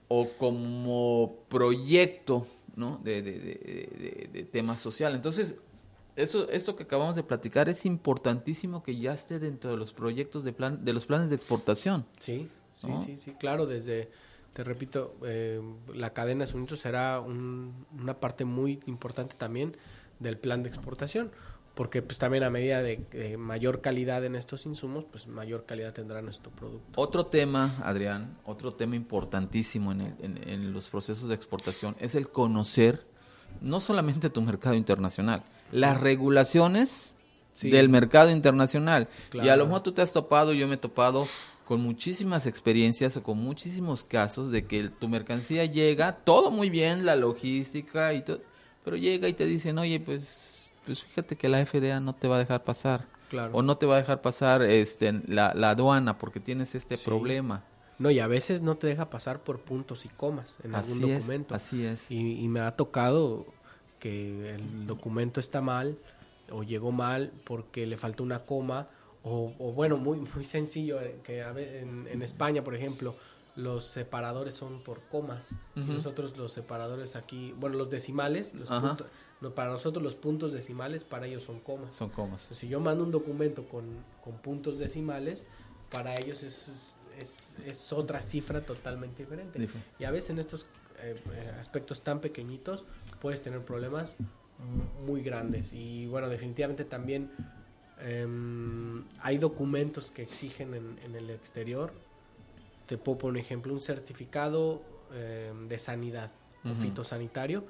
[0.07, 2.47] o como proyecto
[2.77, 3.01] ¿no?
[3.03, 5.17] de, de, de, de tema social.
[5.17, 5.57] Entonces,
[6.14, 10.45] eso, esto que acabamos de platicar es importantísimo que ya esté dentro de los proyectos
[10.45, 12.07] de, plan, de los planes de exportación.
[12.19, 14.09] Sí, sí, sí, sí, claro, desde,
[14.57, 15.61] te repito, eh,
[15.93, 19.77] la cadena de suministro será una parte muy importante también
[20.19, 21.31] del plan de exportación
[21.75, 26.23] porque pues también a medida de, mayor calidad en estos insumos, pues mayor calidad tendrá
[26.23, 26.99] nuestro producto.
[26.99, 33.07] Otro tema, Adrián, otro tema importantísimo en, en, los procesos de exportación es el conocer
[33.61, 37.15] no solamente tu mercado internacional, las regulaciones
[37.61, 39.09] del mercado internacional.
[39.35, 41.29] Y a lo mejor tú te has topado, yo me he topado
[41.67, 47.05] con muchísimas experiencias o con muchísimos casos de que tu mercancía llega, todo muy bien,
[47.05, 48.41] la logística y todo,
[48.85, 50.57] pero llega y te dicen, oye, pues
[50.87, 53.05] pues fíjate que la FDA no te va a dejar pasar.
[53.53, 57.64] O no te va a dejar pasar este, la, aduana porque tienes este problema.
[57.99, 61.55] No, y a veces no te deja pasar por puntos y comas en algún documento.
[61.55, 62.11] así es.
[62.11, 63.47] Y, me ha tocado
[63.99, 65.99] que el documento está mal
[66.53, 68.89] o llegó mal porque le falta una coma
[69.29, 73.16] o, bueno, muy, muy sencillo, eh, que en, en España, por ejemplo,
[73.57, 75.49] los separadores son por comas.
[75.74, 79.07] Nosotros los separadores aquí, bueno, los decimales, los puntos,
[79.55, 81.95] para nosotros los puntos decimales, para ellos son comas.
[81.95, 82.49] Son comas.
[82.53, 83.85] si yo mando un documento con,
[84.43, 85.47] puntos decimales,
[85.91, 86.95] para ellos es,
[87.66, 89.68] es, otra cifra totalmente diferente.
[89.99, 90.66] Y a veces en estos
[91.01, 91.18] eh,
[91.59, 92.85] aspectos tan pequeñitos
[93.20, 94.16] puedes tener problemas
[95.07, 95.72] muy grandes.
[95.72, 97.31] Y bueno, definitivamente también
[98.01, 101.93] em, hay documentos que exigen en, el exterior.
[102.87, 104.83] Te puedo poner un ejemplo, un certificado
[105.13, 106.31] em, de sanidad
[106.65, 107.65] o fitosanitario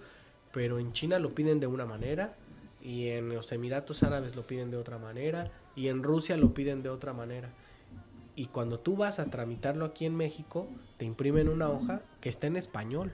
[0.56, 2.34] pero en China lo piden de una manera
[2.80, 6.82] y en los Emiratos Árabes lo piden de otra manera y en Rusia lo piden
[6.82, 7.50] de otra manera.
[8.36, 10.66] Y cuando tú vas a tramitarlo aquí en México,
[10.96, 13.12] te imprimen una hoja que está en español.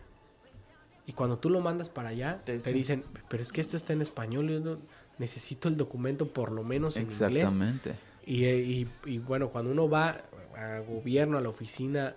[1.05, 4.03] Y cuando tú lo mandas para allá, te, dicen, pero es que esto está en
[4.03, 4.79] español,
[5.23, 7.95] necesito el documento por lo menos en Exactamente.
[8.27, 8.89] inglés.
[9.07, 10.25] Y, y, bueno, cuando uno va
[10.57, 12.17] a gobierno, a la oficina,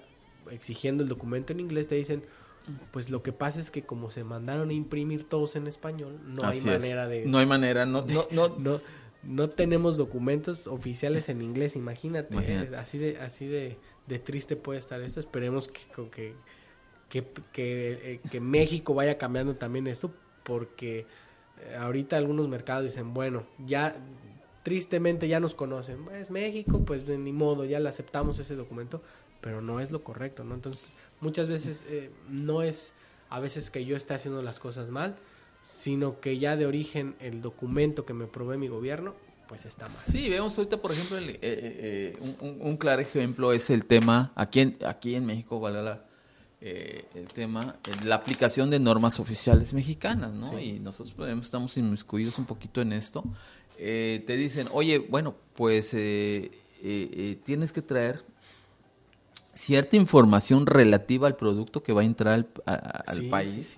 [0.49, 2.23] exigiendo el documento en inglés, te dicen,
[2.91, 6.43] pues lo que pasa es que como se mandaron a imprimir todos en español, no
[6.47, 7.27] hay manera de...
[7.27, 8.81] No hay manera, no, no, no,
[9.21, 12.35] no, tenemos documentos oficiales en inglés, imagínate,
[12.75, 13.77] así de, así de,
[14.19, 16.33] triste puede estar esto, esperemos que,
[17.09, 20.11] que, que, eh, México vaya cambiando también esto,
[20.43, 21.05] porque
[21.79, 23.95] ahorita algunos mercados dicen, bueno, ya
[24.63, 29.01] tristemente ya nos conocen, es pues México, pues ni modo, ya le aceptamos ese documento,
[29.39, 30.55] pero no es lo correcto, ¿no?
[30.55, 32.93] Entonces, muchas veces eh, no es
[33.29, 35.15] a veces que yo esté haciendo las cosas mal,
[35.61, 39.13] sino que ya de origen el documento que me provee mi gobierno,
[39.47, 39.97] pues está mal.
[39.97, 44.77] Sí, vemos ahorita, por ejemplo, eh, eh, un, claro ejemplo es el tema, aquí en,
[44.85, 45.59] aquí en México,
[46.65, 50.59] vale el tema, la aplicación de normas oficiales mexicanas, ¿no?
[50.59, 53.23] Y nosotros pues, estamos inmiscuidos un poquito en esto.
[53.77, 58.23] te dicen, oye, bueno, pues tienes que traer
[59.55, 63.77] cierta información relativa al producto que va a entrar al, país.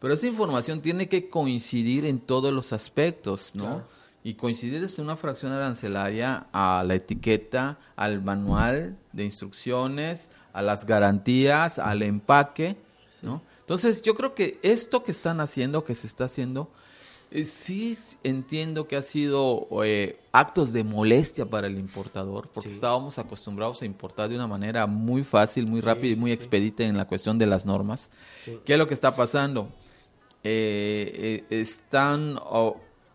[0.00, 3.82] Pero esa información tiene que coincidir en todos los aspectos, ¿no?
[4.24, 10.28] Y coincidir desde una fracción arancelaria a la etiqueta, al manual de instrucciones,
[10.58, 12.76] a las garantías, al empaque,
[13.22, 13.42] ¿no?
[13.60, 16.68] Entonces, yo creo que esto que están haciendo, que se está haciendo,
[17.30, 23.20] eh, sí entiendo que ha sido eh, actos de molestia para el importador, porque estábamos
[23.20, 27.06] acostumbrados a importar de una manera muy fácil, muy rápida y muy expedita en la
[27.06, 28.10] cuestión de las normas.
[28.64, 29.68] ¿Qué es lo que está pasando?
[30.42, 32.36] Eh, están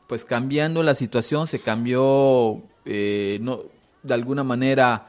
[0.07, 3.59] pues cambiando la situación, se cambió no,
[4.03, 5.07] de alguna manera,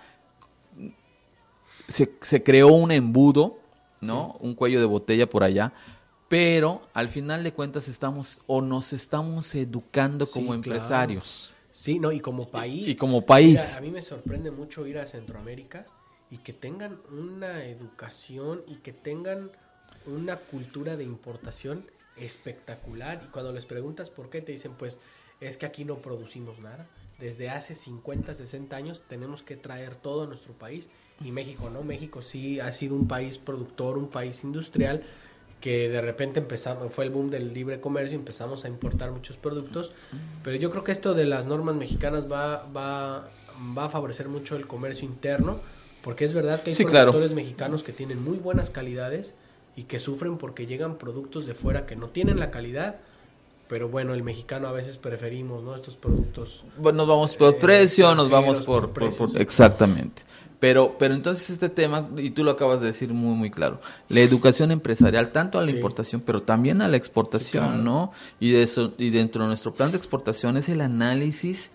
[1.89, 3.59] se, se creó un embudo,
[4.01, 4.37] ¿no?
[4.41, 5.73] Un cuello de botella por allá
[6.29, 11.53] pero al final de cuentas estamos o nos estamos educando como empresarios.
[11.71, 12.89] Sí, no, y como país.
[12.89, 13.77] Y, como país.
[13.77, 15.87] a mí me sorprende mucho ir a Centroamérica
[16.31, 19.51] y que tengan una educación y que tengan
[20.07, 21.85] una cultura de importación
[22.17, 23.23] espectacular.
[23.25, 24.99] Y cuando les preguntas por qué, te dicen, pues
[25.41, 26.87] es que aquí no producimos nada.
[27.19, 30.89] Desde hace 50, 60 años tenemos que traer todo a nuestro país.
[31.25, 35.03] Y México no, México sí ha sido un país productor, un país industrial
[35.61, 39.93] que de repente empezamos, fue el boom del libre comercio, empezamos a importar muchos productos,
[40.43, 43.31] pero yo creo que esto de las normas mexicanas va, va,
[43.77, 45.59] va a favorecer mucho el comercio interno,
[46.03, 49.35] porque es verdad que hay productores mexicanos que tienen muy buenas calidades
[49.77, 52.97] y que sufren porque llegan productos de fuera que no tienen la calidad,
[53.69, 55.75] pero bueno, el mexicano a veces preferimos, ¿no?
[55.75, 56.65] Estos productos.
[56.79, 60.23] Bueno, nos vamos por eh, precio, nos vamos por, por, exactamente.
[60.61, 64.21] Pero, pero entonces este tema, y tú lo acabas de decir muy, muy claro, la
[64.21, 68.13] educación empresarial, tanto a la importación, pero también a la exportación, ¿no?
[68.41, 71.71] Y, de eso, y dentro de nuestro plan de exportación es el análisis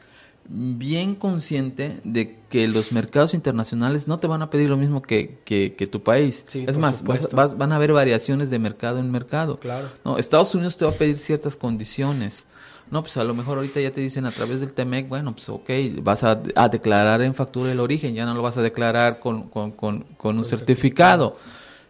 [0.51, 5.37] bien consciente de que los mercados internacionales no te van a pedir lo mismo que,
[5.45, 6.45] que, tu país.
[6.53, 9.59] es más, van a haber variaciones de mercado en mercado.
[9.59, 9.87] Claro.
[10.03, 12.47] No, Estados Unidos te va a pedir ciertas condiciones.
[12.89, 15.47] No, pues a lo mejor ahorita ya te dicen a través del TEMEC, bueno, pues
[15.47, 15.69] ok,
[16.01, 19.71] vas a, declarar en factura el origen, ya no lo vas a declarar con, con,
[19.71, 21.37] con, con un certificado.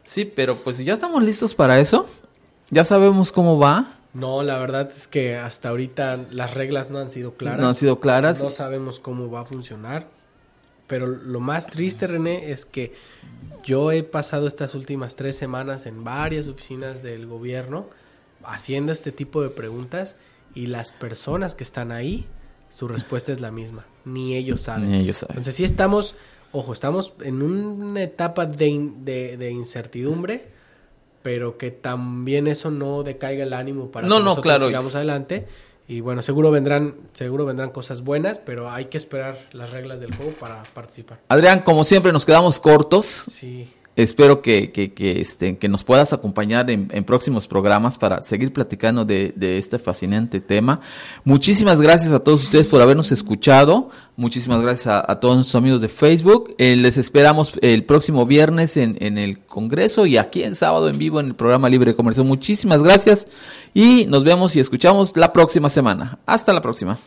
[0.03, 2.05] Sí, pero pues ya estamos listos para eso.
[2.69, 3.98] Ya sabemos cómo va.
[4.13, 7.59] No, la verdad es que hasta ahorita las reglas no han sido claras.
[7.59, 8.41] No han sido claras.
[8.41, 10.07] No sabemos cómo va a funcionar.
[10.87, 12.93] Pero lo más triste, René, es que
[13.63, 17.85] yo he pasado estas últimas tres semanas en varias oficinas del gobierno
[18.43, 20.15] haciendo este tipo de preguntas
[20.55, 22.25] y las personas que están ahí,
[22.71, 23.85] su respuesta es la misma.
[24.05, 24.89] Ni ellos saben.
[24.89, 25.33] Ni ellos saben.
[25.33, 26.15] Entonces sí estamos,
[26.51, 30.58] ojo, estamos en una etapa de, de incertidumbre
[31.21, 34.67] pero que también eso no decaiga el ánimo para no, que nosotros claro.
[34.67, 35.47] sigamos adelante.
[35.87, 40.13] Y bueno, seguro vendrán, seguro vendrán cosas buenas, pero hay que esperar las reglas del
[40.13, 41.19] juego para participar.
[41.29, 43.05] Adrián, como siempre nos quedamos cortos.
[43.05, 43.73] Sí.
[43.99, 49.33] Espero que, que, este, que nos puedas acompañar en, próximos programas para seguir platicando de,
[49.57, 50.79] este fascinante tema.
[51.25, 53.89] Muchísimas gracias a todos ustedes por habernos escuchado.
[54.15, 56.55] Muchísimas gracias a, todos nuestros amigos de Facebook.
[56.59, 60.97] Eh, les esperamos el próximo viernes en, en el Congreso y aquí el sábado en
[60.97, 62.23] vivo en el programa Libre Comercio.
[62.23, 63.27] Muchísimas gracias
[63.73, 66.19] y nos vemos y escuchamos la próxima semana.
[66.25, 66.97] Hasta la próxima.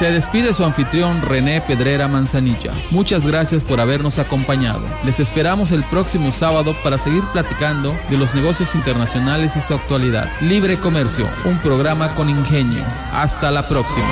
[0.00, 2.72] Se despide su anfitrión René Pedrera Manzanilla.
[2.90, 4.80] Muchas gracias por habernos acompañado.
[5.04, 10.32] Les esperamos el próximo sábado para seguir platicando de los negocios internacionales y su actualidad.
[10.40, 12.82] Libre Comercio, un programa con ingenio.
[13.12, 14.08] Hasta la próxima.